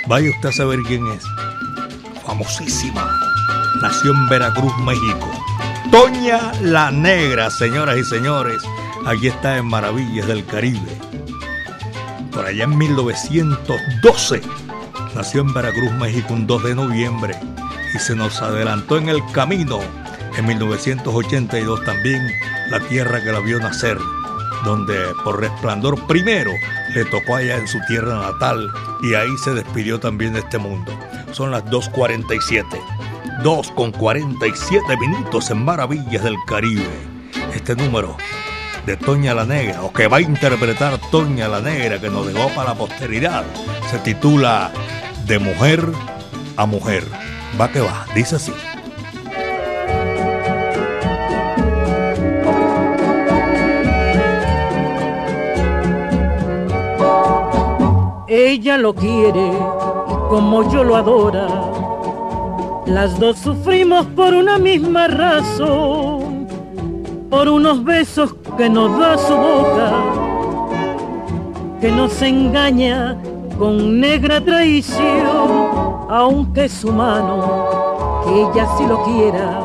Vaya 0.07 0.29
usted 0.29 0.51
a 0.51 0.53
saber 0.53 0.81
quién 0.87 1.07
es. 1.07 1.25
Famosísima. 2.27 3.11
Nació 3.81 4.13
en 4.13 4.29
Veracruz, 4.29 4.77
México. 4.79 5.44
Toña 5.95 6.51
la 6.61 6.91
Negra, 6.91 7.53
señoras 7.53 7.97
y 7.97 8.03
señores. 8.03 8.61
Aquí 9.07 9.29
está 9.29 9.59
en 9.59 9.67
Maravillas 9.67 10.27
del 10.27 10.45
Caribe. 10.45 10.91
Por 12.33 12.45
allá 12.45 12.65
en 12.65 12.77
1912. 12.77 14.43
Nació 15.15 15.43
en 15.43 15.55
Veracruz, 15.55 15.93
México, 15.93 16.35
un 16.35 16.49
2 16.49 16.65
de 16.65 16.75
noviembre. 16.75 17.39
Y 17.95 17.99
se 18.01 18.17
nos 18.17 18.43
adelantó 18.43 18.99
en 18.99 19.09
el 19.09 19.23
camino. 19.31 19.79
En 20.37 20.47
1982 20.47 21.85
también 21.85 22.27
la 22.71 22.81
tierra 22.81 23.23
que 23.23 23.31
la 23.31 23.39
vio 23.39 23.61
nacer 23.61 23.97
donde 24.65 24.95
por 25.23 25.41
resplandor 25.41 26.07
primero 26.07 26.51
le 26.95 27.05
tocó 27.05 27.37
allá 27.37 27.57
en 27.57 27.69
su 27.69 27.79
tierra 27.87 28.19
natal 28.19 28.73
y 29.03 29.15
ahí 29.15 29.37
se 29.45 29.53
despidió 29.53 30.01
también 30.01 30.33
de 30.33 30.41
este 30.41 30.59
mundo. 30.59 30.99
Son 31.33 31.51
las 31.51 31.65
2.47. 31.67 32.94
2 33.45 33.73
con 33.73 33.93
47 33.93 34.97
minutos 34.97 35.51
en 35.51 35.67
Maravillas 35.67 36.25
del 36.25 36.37
Caribe. 36.47 36.89
Este 37.55 37.77
número 37.77 38.17
de 38.87 38.97
Toña 38.97 39.35
la 39.35 39.45
Negra, 39.45 39.83
o 39.83 39.93
que 39.93 40.09
va 40.09 40.17
a 40.17 40.21
interpretar 40.23 40.99
Toña 41.11 41.47
la 41.47 41.61
Negra, 41.61 42.01
que 42.01 42.09
nos 42.09 42.27
dejó 42.27 42.49
para 42.55 42.71
la 42.71 42.75
posteridad, 42.75 43.45
se 43.91 43.99
titula 43.99 44.73
De 45.27 45.39
mujer 45.39 45.87
a 46.57 46.65
mujer. 46.65 47.05
Va 47.61 47.71
que 47.71 47.83
va, 47.83 48.07
dice 48.15 48.37
así. 48.37 48.55
Ella 58.27 58.79
lo 58.79 58.95
quiere 58.95 59.51
como 60.31 60.73
yo 60.73 60.83
lo 60.83 60.97
adora. 60.97 61.74
Las 62.87 63.19
dos 63.19 63.39
sufrimos 63.39 64.05
por 64.09 64.35
una 64.35 64.59
misma 64.59 65.09
razón, 65.09 66.47
por 67.31 67.49
unos 67.49 67.83
besos 67.83 68.35
que 68.59 68.69
nos 68.69 68.99
da 68.99 69.17
su 69.17 69.35
boca, 69.35 69.91
que 71.81 71.91
nos 71.91 72.21
engaña 72.21 73.17
con 73.59 74.01
negra 74.01 74.39
traición, 74.43 76.07
aunque 76.11 76.67
es 76.67 76.85
humano, 76.85 78.23
que 78.25 78.43
ella 78.43 78.69
sí 78.77 78.85
lo 78.87 79.03
quiera 79.05 79.63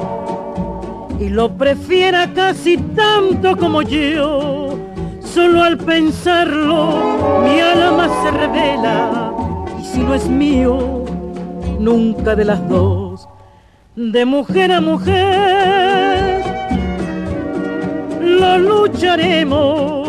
y 1.20 1.28
lo 1.28 1.51
prefiera 1.57 2.34
casi 2.34 2.78
tanto 2.78 3.57
como 3.57 3.82
yo. 3.82 4.78
Solo 5.20 5.61
al 5.61 5.78
pensarlo 5.78 7.41
mi 7.43 7.59
alma 7.59 8.07
se 8.24 8.32
revela 8.32 9.34
y 9.80 9.84
si 9.84 9.99
no 9.99 10.13
es 10.13 10.28
mío, 10.30 11.03
nunca 11.80 12.36
de 12.36 12.45
las 12.45 12.67
dos 12.70 13.09
de 13.99 14.23
mujer 14.23 14.71
a 14.71 14.79
mujer, 14.79 16.41
lo 18.21 18.57
lucharemos 18.57 20.07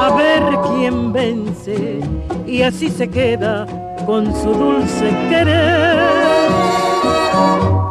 a 0.00 0.14
ver 0.16 0.42
quién 0.68 1.12
vence 1.12 1.98
y 2.46 2.62
así 2.62 2.88
se 2.90 3.10
queda 3.10 3.66
con 4.06 4.32
su 4.40 4.54
dulce 4.54 5.10
querer. 5.28 5.98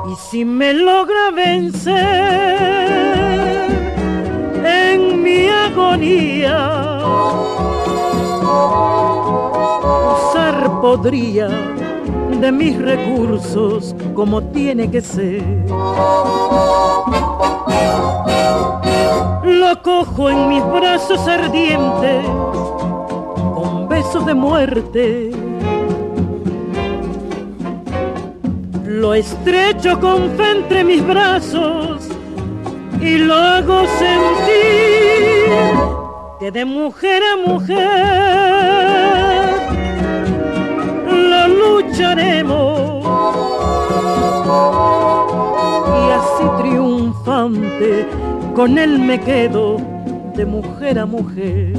Y 0.09 0.15
si 0.15 0.45
me 0.45 0.71
logra 0.73 1.31
vencer 1.35 1.97
en 4.63 5.21
mi 5.21 5.49
agonía, 5.49 7.01
usar 10.15 10.79
podría 10.79 11.72
de 12.43 12.51
mis 12.51 12.77
recursos 12.77 13.95
como 14.13 14.43
tiene 14.43 14.91
que 14.91 14.99
ser. 14.99 15.41
Lo 19.45 19.81
cojo 19.81 20.29
en 20.29 20.49
mis 20.49 20.65
brazos 20.65 21.25
ardientes 21.25 22.25
con 23.55 23.87
besos 23.87 24.25
de 24.25 24.33
muerte. 24.33 25.31
Lo 28.87 29.13
estrecho 29.13 29.97
con 30.01 30.29
fe 30.31 30.51
entre 30.51 30.83
mis 30.83 31.07
brazos 31.07 32.09
y 32.99 33.19
lo 33.19 33.35
hago 33.35 33.85
sentir 33.87 35.47
que 36.41 36.51
de 36.51 36.65
mujer 36.65 37.23
a 37.23 37.37
mujer 37.49 38.82
lo 41.93 42.09
lucharemos 42.15 43.05
y 45.99 46.11
así 46.11 46.45
triunfante 46.61 48.07
con 48.55 48.77
él 48.77 48.99
me 48.99 49.19
quedo 49.19 49.77
de 50.35 50.45
mujer 50.45 50.99
a 50.99 51.05
mujer. 51.05 51.73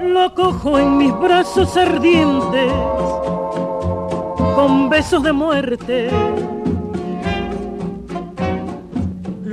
Lo 0.00 0.34
cojo 0.34 0.78
en 0.78 0.98
mis 0.98 1.18
brazos 1.18 1.76
ardientes 1.76 2.72
con 4.54 4.88
besos 4.88 5.22
de 5.22 5.32
muerte. 5.32 6.10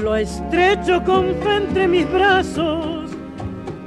Lo 0.04 0.18
estrecho 0.18 1.02
con 1.06 1.34
fe 1.42 1.56
entre 1.56 1.88
mis 1.88 2.12
brazos 2.12 3.10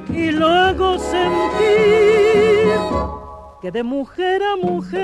y 0.09 0.31
lo 0.31 0.49
hago 0.49 0.99
sentir 0.99 2.71
que 3.61 3.71
de 3.71 3.83
mujer 3.83 4.43
a 4.43 4.57
mujer 4.57 4.97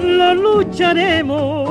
lo 0.00 0.34
lucharemos 0.34 1.68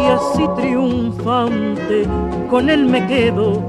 y 0.00 0.06
así 0.06 0.46
triunfante 0.56 2.06
con 2.48 2.70
él 2.70 2.86
me 2.86 3.04
quedo 3.08 3.68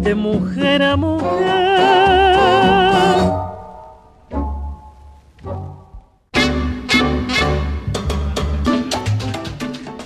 de 0.00 0.16
mujer 0.16 0.82
a 0.82 0.96
mujer. 0.96 2.35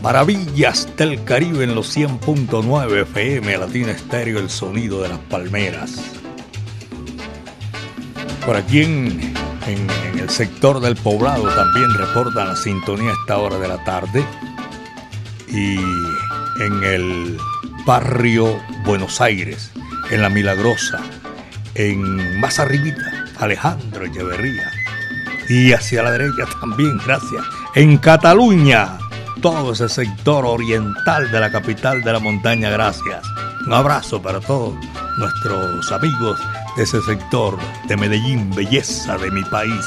Maravillas 0.03 0.89
del 0.97 1.23
Caribe 1.25 1.65
en 1.65 1.75
los 1.75 1.95
100.9 1.95 3.03
FM, 3.03 3.59
Latina 3.59 3.91
Estéreo, 3.91 4.39
el 4.39 4.49
sonido 4.49 5.03
de 5.03 5.11
las 5.11 5.19
palmeras. 5.19 6.01
Por 8.47 8.57
aquí 8.57 8.83
en, 8.83 9.35
el 10.19 10.31
sector 10.31 10.81
del 10.81 10.97
poblado 10.97 11.45
también 11.55 11.93
reportan 11.93 12.49
la 12.49 12.57
sintonía 12.57 13.11
a 13.11 13.13
esta 13.13 13.37
hora 13.39 13.59
de 13.59 13.69
la 13.69 13.85
tarde. 13.85 14.25
Y 15.49 15.77
en 15.77 16.85
el 16.85 17.39
barrio 17.85 18.59
Buenos 18.87 19.21
Aires, 19.21 19.71
en 20.11 20.23
La 20.23 20.31
Milagrosa, 20.31 21.01
en 21.75 22.41
más 22.41 22.59
Alejandro 22.59 24.07
Echeverría. 24.07 24.71
Y 25.51 25.73
hacia 25.73 26.03
la 26.03 26.13
derecha 26.13 26.47
también, 26.59 26.97
gracias. 27.05 27.45
En 27.75 27.99
Cataluña, 27.99 28.99
todo 29.41 29.73
ese 29.73 29.89
sector 29.89 30.45
oriental 30.45 31.31
de 31.31 31.41
la 31.41 31.51
capital 31.51 32.03
de 32.03 32.13
la 32.13 32.19
montaña, 32.19 32.71
gracias. 32.71 33.23
Un 33.67 33.73
abrazo 33.73 34.21
para 34.21 34.41
todos 34.41 34.75
nuestros 35.19 35.91
amigos 35.93 36.39
de 36.77 36.83
ese 36.83 37.01
sector 37.03 37.59
de 37.89 37.97
Medellín, 37.97 38.51
belleza 38.55 39.17
de 39.19 39.31
mi 39.31 39.43
país. 39.45 39.85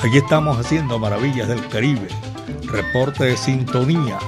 Aquí 0.00 0.18
estamos 0.18 0.58
haciendo 0.58 0.98
maravillas 0.98 1.48
del 1.48 1.66
Caribe. 1.68 2.08
Reporte 2.66 3.24
de 3.24 3.36
sintonía. 3.36 4.18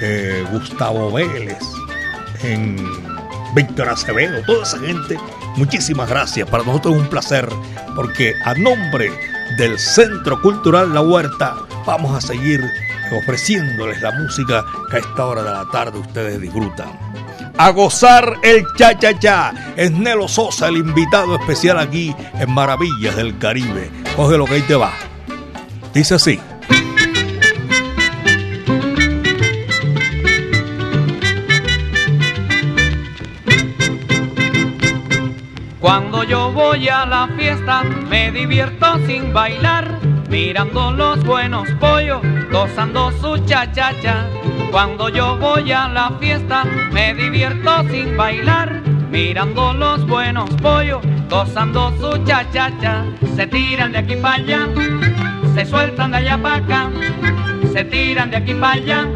eh, 0.00 0.46
Gustavo 0.52 1.10
Vélez, 1.12 1.58
en 2.42 2.76
Víctor 3.54 3.88
Acevedo, 3.88 4.42
toda 4.46 4.62
esa 4.62 4.78
gente. 4.78 5.18
Muchísimas 5.56 6.08
gracias. 6.08 6.48
Para 6.48 6.62
nosotros 6.64 6.94
es 6.94 7.02
un 7.02 7.08
placer 7.08 7.48
porque 7.96 8.32
a 8.44 8.54
nombre 8.54 9.10
del 9.56 9.78
Centro 9.78 10.40
Cultural 10.40 10.94
La 10.94 11.00
Huerta 11.00 11.56
vamos 11.84 12.16
a 12.16 12.20
seguir 12.20 12.62
ofreciéndoles 13.12 14.00
la 14.02 14.12
música 14.12 14.64
que 14.90 14.96
a 14.96 15.00
esta 15.00 15.24
hora 15.26 15.42
de 15.42 15.50
la 15.50 15.64
tarde 15.70 15.98
ustedes 15.98 16.40
disfrutan. 16.40 16.88
A 17.56 17.70
gozar 17.70 18.36
el 18.42 18.64
cha-cha-cha. 18.76 19.74
Es 19.76 19.90
Nelo 19.90 20.28
Sosa, 20.28 20.68
el 20.68 20.76
invitado 20.76 21.34
especial 21.34 21.78
aquí 21.78 22.14
en 22.34 22.52
Maravillas 22.52 23.16
del 23.16 23.36
Caribe. 23.38 23.90
Coge 24.14 24.38
lo 24.38 24.44
que 24.44 24.54
ahí 24.54 24.62
te 24.62 24.76
va. 24.76 24.92
Dice 25.92 26.14
así. 26.14 26.38
Cuando 35.80 36.22
yo 36.22 36.52
voy 36.52 36.88
a 36.88 37.06
la 37.06 37.28
fiesta 37.36 37.82
me 37.82 38.30
divierto 38.30 38.98
sin 39.06 39.32
bailar, 39.32 39.98
mirando 40.28 40.92
los 40.92 41.24
buenos 41.24 41.68
pollos, 41.80 42.20
gozando 42.50 43.10
su 43.20 43.38
cha-cha-cha. 43.44 44.26
Cuando 44.70 45.08
yo 45.08 45.36
voy 45.36 45.72
a 45.72 45.88
la 45.88 46.10
fiesta 46.20 46.64
me 46.92 47.14
divierto 47.14 47.82
sin 47.90 48.16
bailar, 48.16 48.80
mirando 49.10 49.72
los 49.72 50.06
buenos 50.06 50.50
pollos, 50.62 51.02
gozando 51.28 51.92
su 51.98 52.24
cha-cha-cha. 52.24 53.04
Se 53.36 53.46
tiran 53.46 53.92
de 53.92 53.98
aquí 53.98 54.16
para 54.16 54.34
allá, 54.34 54.68
se 55.54 55.64
sueltan 55.64 56.10
de 56.10 56.18
allá 56.18 56.38
para 56.38 56.56
acá, 56.56 56.90
se 57.72 57.84
tiran 57.84 58.30
de 58.30 58.36
aquí 58.36 58.54
para 58.54 58.72
allá, 58.74 59.06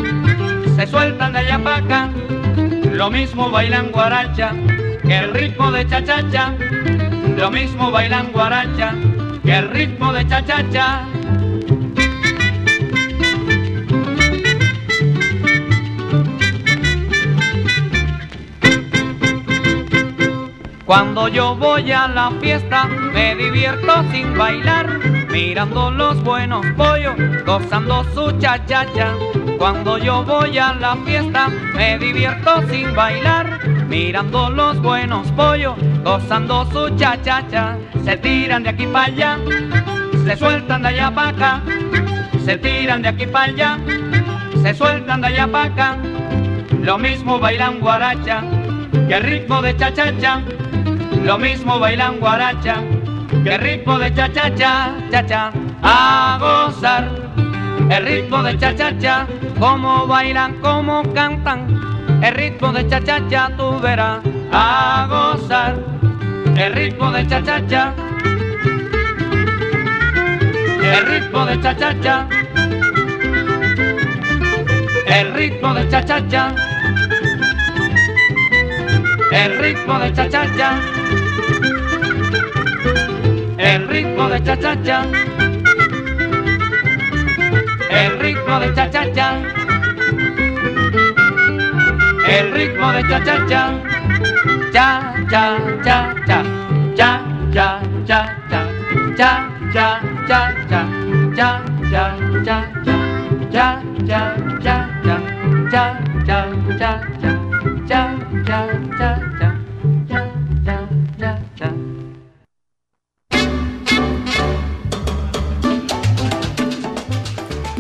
se 0.77 0.87
sueltan 0.87 1.33
de 1.33 1.39
allá 1.41 1.59
para 1.59 1.77
acá. 1.77 2.11
Lo 2.93 3.11
mismo 3.11 3.51
bailan 3.51 3.91
guaracha 3.91 4.53
que 5.03 5.19
el 5.19 5.33
ritmo 5.35 5.71
de 5.73 5.87
cha-cha-cha. 5.87 6.55
Lo 7.37 7.51
mismo 7.51 7.91
bailan 7.91 8.31
guaracha 8.33 8.95
que 9.45 9.57
el 9.57 9.71
ritmo 9.71 10.13
de 10.13 10.27
cha-cha-cha. 10.27 11.07
Cuando 20.93 21.27
yo 21.27 21.57
voy 21.57 21.91
a 21.91 22.07
la 22.07 22.31
fiesta 22.33 22.85
me 22.85 23.35
divierto 23.35 24.05
sin 24.13 24.37
bailar, 24.37 24.99
mirando 25.31 25.91
los 25.91 26.23
buenos 26.23 26.67
pollos, 26.77 27.15
gozando 27.47 28.05
su 28.13 28.31
cha-cha-cha. 28.33 29.15
Cuando 29.57 29.97
yo 29.97 30.23
voy 30.23 30.59
a 30.59 30.75
la 30.75 30.95
fiesta 30.97 31.49
me 31.49 31.99
divierto 31.99 32.61
sin 32.69 32.95
bailar, 32.95 33.59
mirando 33.89 34.51
los 34.51 34.83
buenos 34.83 35.33
pollos, 35.33 35.77
gozando 36.05 36.67
su 36.71 36.95
cha-cha-cha. 36.95 37.79
Se 38.05 38.19
tiran 38.19 38.63
de 38.63 38.69
aquí 38.69 38.87
para 38.87 39.07
allá, 39.07 39.39
se 40.27 40.37
sueltan 40.37 40.83
de 40.83 40.89
allá 40.89 41.11
para 41.11 41.29
acá, 41.29 41.63
se 42.45 42.59
tiran 42.59 43.01
de 43.01 43.09
aquí 43.09 43.27
para 43.27 43.45
allá, 43.47 43.79
se 44.61 44.75
sueltan 44.75 45.23
de 45.23 45.29
allá 45.29 45.47
para 45.51 45.65
acá. 45.73 45.97
Lo 46.83 46.99
mismo 46.99 47.39
bailan 47.39 47.81
guaracha 47.81 48.43
que 49.09 49.15
el 49.15 49.23
ritmo 49.23 49.63
de 49.63 49.75
cha-cha-cha. 49.75 50.43
Lo 51.25 51.39
mismo 51.39 51.79
bailan 51.79 52.19
guaracha 52.19 52.77
que 53.45 53.55
el 53.55 53.61
ritmo 53.61 53.99
de 53.99 54.13
cha-cha-cha, 54.13 54.95
cha-cha. 55.11 55.53
A 55.83 56.39
gozar 56.41 57.09
el 57.91 58.05
ritmo 58.05 58.43
de 58.43 58.59
cha-cha-cha, 58.59 59.27
como 59.59 60.07
bailan, 60.07 60.55
como 60.61 61.03
cantan. 61.15 61.81
El 62.23 62.35
ritmo 62.35 62.73
de 62.73 62.89
cha-cha-cha 62.89 63.51
tú 63.57 63.79
verás. 63.81 64.19
A 64.53 65.07
gozar 65.09 65.77
el 66.57 66.73
ritmo 66.75 67.11
de 67.13 67.27
cha 67.27 67.43
cha 67.43 67.67
cha. 67.67 67.95
El 70.83 71.07
ritmo 71.07 71.47
de 71.47 71.61
cha 71.61 71.77
cha 71.77 72.01
cha. 72.01 72.29
El 75.07 75.35
ritmo 75.35 75.75
de 75.75 75.89
cha 75.89 76.05
cha 76.05 76.29
cha. 76.29 76.55
El 79.33 79.59
ritmo 79.59 79.99
de 79.99 80.13
cha 80.13 80.29
cha 80.29 80.47
cha. 80.57 81.02
El 83.73 83.89
ritmo 83.89 84.29
de 84.29 84.39
cha-cha-cha. 84.43 84.99
El 87.91 88.19
ritmo 88.21 88.61
de 88.61 88.75
cha-cha-cha. 88.75 89.29
El 92.29 92.53
ritmo 92.53 92.93
de 92.93 93.03
cha-cha-cha. 93.09 93.63
Cha-cha-cha-cha. 94.75 96.39
Cha-cha-cha-cha. 96.99 98.61
Cha-cha-cha-cha. 99.17 100.81
Cha-cha-cha-cha. 101.39 102.61
Cha-cha-cha-cha. 103.55 104.77
Cha-cha-cha-cha. 105.73 107.12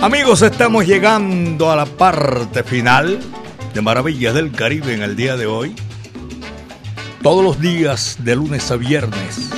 Amigos, 0.03 0.43
estamos 0.43 0.85
llegando 0.85 1.71
a 1.71 1.77
la 1.77 1.87
parte 1.87 2.65
final 2.65 3.21
de 3.73 3.81
Maravillas 3.83 4.35
del 4.35 4.51
Caribe 4.51 4.95
en 4.95 5.01
el 5.01 5.15
día 5.15 5.37
de 5.37 5.47
hoy. 5.47 5.77
Todos 7.23 7.45
los 7.45 7.61
días, 7.61 8.17
de 8.19 8.35
lunes 8.35 8.69
a 8.73 8.77
viernes, 8.77 9.49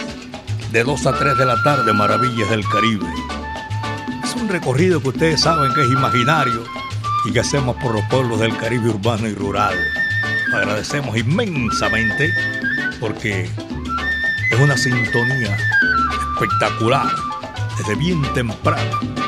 de 0.71 0.85
2 0.85 1.07
a 1.07 1.15
3 1.15 1.39
de 1.39 1.47
la 1.47 1.63
tarde, 1.63 1.95
Maravillas 1.95 2.51
del 2.51 2.63
Caribe. 2.69 3.07
Es 4.23 4.35
un 4.35 4.47
recorrido 4.47 5.01
que 5.01 5.09
ustedes 5.09 5.41
saben 5.41 5.73
que 5.73 5.81
es 5.81 5.91
imaginario 5.91 6.63
y 7.25 7.33
que 7.33 7.41
hacemos 7.41 7.77
por 7.77 7.95
los 7.95 8.05
pueblos 8.11 8.39
del 8.39 8.55
Caribe 8.59 8.91
urbano 8.91 9.27
y 9.27 9.35
rural. 9.35 9.75
Agradecemos 10.55 11.17
inmensamente 11.17 12.31
porque 13.01 13.45
es 14.51 14.61
una 14.61 14.77
sintonía 14.77 15.57
espectacular 16.35 17.11
desde 17.79 17.95
bien 17.95 18.23
temprano. 18.35 19.24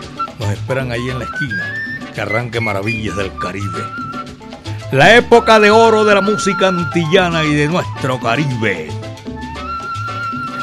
Esperan 0.52 0.92
ahí 0.92 1.08
en 1.10 1.18
la 1.18 1.24
esquina 1.24 1.74
que 2.14 2.20
arranque 2.20 2.60
Maravillas 2.60 3.16
del 3.16 3.36
Caribe. 3.38 3.84
La 4.92 5.16
época 5.16 5.60
de 5.60 5.70
oro 5.70 6.04
de 6.04 6.14
la 6.14 6.20
música 6.20 6.68
antillana 6.68 7.44
y 7.44 7.54
de 7.54 7.68
nuestro 7.68 8.18
Caribe. 8.20 8.88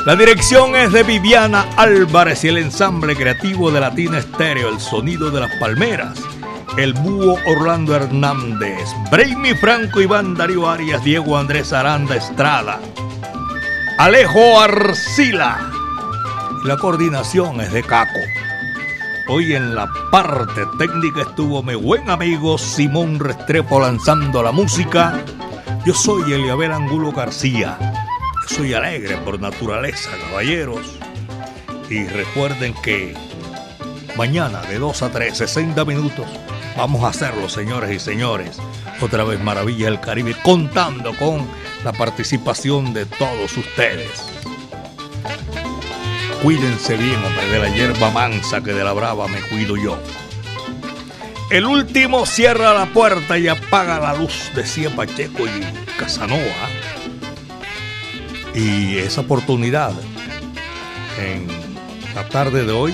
La 0.05 0.15
dirección 0.15 0.75
es 0.75 0.91
de 0.91 1.03
Viviana 1.03 1.65
Álvarez 1.77 2.43
y 2.43 2.49
el 2.49 2.57
ensamble 2.57 3.15
creativo 3.15 3.71
de 3.71 3.79
Latina 3.79 4.17
Estéreo, 4.17 4.69
el 4.69 4.79
sonido 4.79 5.31
de 5.31 5.41
las 5.41 5.51
palmeras. 5.59 6.19
El 6.77 6.93
búho 6.93 7.37
Orlando 7.45 7.95
Hernández, 7.95 8.89
Brainy 9.11 9.53
Franco, 9.53 10.01
Iván 10.01 10.33
Darío 10.35 10.67
Arias, 10.67 11.03
Diego 11.03 11.37
Andrés 11.37 11.71
Aranda 11.71 12.15
Estrada, 12.15 12.79
Alejo 13.99 14.59
Arcila. 14.59 15.69
La 16.63 16.77
coordinación 16.77 17.61
es 17.61 17.71
de 17.71 17.83
Caco. 17.83 18.19
Hoy 19.25 19.55
en 19.55 19.73
la 19.73 19.89
parte 20.11 20.65
técnica 20.77 21.21
estuvo 21.21 21.63
mi 21.63 21.75
buen 21.75 22.09
amigo 22.09 22.57
Simón 22.57 23.19
Restrepo 23.19 23.79
lanzando 23.79 24.43
la 24.43 24.51
música. 24.51 25.23
Yo 25.85 25.93
soy 25.93 26.33
Eliabel 26.33 26.73
Angulo 26.73 27.13
García. 27.13 27.77
Yo 27.79 28.55
soy 28.55 28.73
alegre 28.73 29.15
por 29.17 29.39
naturaleza, 29.39 30.09
caballeros. 30.27 30.99
Y 31.89 32.05
recuerden 32.05 32.73
que 32.83 33.15
mañana 34.17 34.61
de 34.63 34.77
2 34.77 35.03
a 35.03 35.09
3, 35.09 35.37
60 35.37 35.85
minutos, 35.85 36.25
vamos 36.75 37.05
a 37.05 37.07
hacerlo, 37.07 37.47
señores 37.47 37.91
y 37.95 37.99
señores. 37.99 38.57
Otra 38.99 39.23
vez 39.23 39.39
Maravilla 39.41 39.85
del 39.85 40.01
Caribe, 40.01 40.35
contando 40.43 41.15
con 41.15 41.47
la 41.85 41.93
participación 41.93 42.93
de 42.93 43.05
todos 43.05 43.55
ustedes. 43.55 44.33
Cuídense 46.43 46.97
bien, 46.97 47.15
hombre, 47.23 47.47
de 47.47 47.57
la 47.57 47.69
hierba 47.69 48.11
mansa 48.11 48.61
que 48.61 48.73
de 48.73 48.83
la 48.83 48.91
brava 48.91 49.29
me 49.29 49.39
cuido 49.43 49.77
yo. 49.77 49.97
El 51.49 51.65
último 51.65 52.25
cierra 52.25 52.73
la 52.73 52.87
puerta 52.87 53.37
y 53.37 53.47
apaga 53.47 53.97
la 53.97 54.13
luz, 54.13 54.51
decía 54.53 54.89
Pacheco 54.93 55.45
y 55.47 55.61
Casanova. 55.97 56.41
Y 58.53 58.97
esa 58.97 59.21
oportunidad 59.21 59.93
en 61.17 61.47
la 62.13 62.27
tarde 62.27 62.65
de 62.65 62.73
hoy 62.73 62.93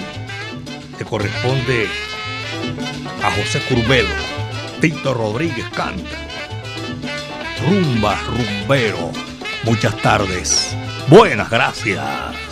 le 0.99 1.05
corresponde 1.05 1.87
a 3.23 3.31
José 3.31 3.61
Curbelo. 3.67 4.09
Tito 4.79 5.15
Rodríguez 5.15 5.65
canta. 5.75 6.17
Rumba, 7.65 8.15
rumbero. 8.27 9.11
Muchas 9.63 9.97
tardes. 9.97 10.75
Buenas 11.07 11.49
gracias. 11.49 12.48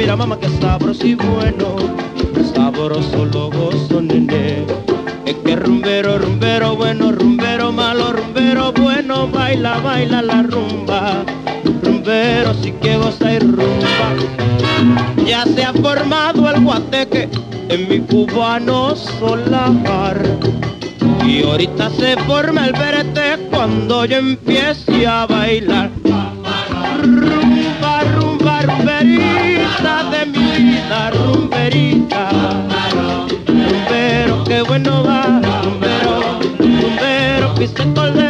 Mira 0.00 0.16
mamá 0.16 0.38
que 0.38 0.48
sabroso 0.48 1.06
y 1.06 1.14
bueno, 1.14 1.76
sabroso 2.54 3.26
lo 3.26 3.50
gozo 3.50 4.00
nene. 4.00 4.89
Es 5.30 5.36
que 5.44 5.54
rumbero, 5.54 6.18
rumbero 6.18 6.74
bueno, 6.74 7.12
rumbero 7.12 7.70
malo, 7.70 8.12
rumbero 8.12 8.72
bueno, 8.72 9.28
baila, 9.28 9.78
baila 9.78 10.22
la 10.22 10.42
rumba. 10.42 11.24
Rumbero 11.84 12.52
sí 12.60 12.72
que 12.82 12.96
goza 12.96 13.34
y 13.34 13.38
rumba. 13.38 14.08
Ya 15.24 15.44
se 15.44 15.62
ha 15.62 15.72
formado 15.72 16.50
el 16.50 16.64
guateque 16.64 17.28
en 17.68 17.88
mi 17.88 18.00
cubano 18.00 18.96
solar. 18.96 20.16
Y 21.24 21.44
ahorita 21.44 21.90
se 21.90 22.16
forma 22.24 22.66
el 22.66 22.72
verete 22.72 23.46
cuando 23.52 24.04
yo 24.06 24.16
empiece 24.16 25.06
a 25.06 25.26
bailar. 25.26 25.90
Rumba, 27.04 28.02
rumba, 28.16 28.62
rumberita 28.62 30.10
de 30.10 30.26
mi 30.26 30.72
vida, 30.72 31.10
rumberita. 31.12 32.30
Rumbero, 33.46 34.42
qué 34.42 34.62
bueno 34.62 34.99
Vicente 37.60 37.92
Cordero. 37.94 38.29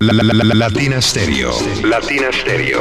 La, 0.00 0.12
la, 0.12 0.22
la, 0.22 0.44
la, 0.44 0.54
Latina 0.54 1.00
Stereo. 1.02 1.50
Latina 1.82 2.30
Stereo. 2.30 2.76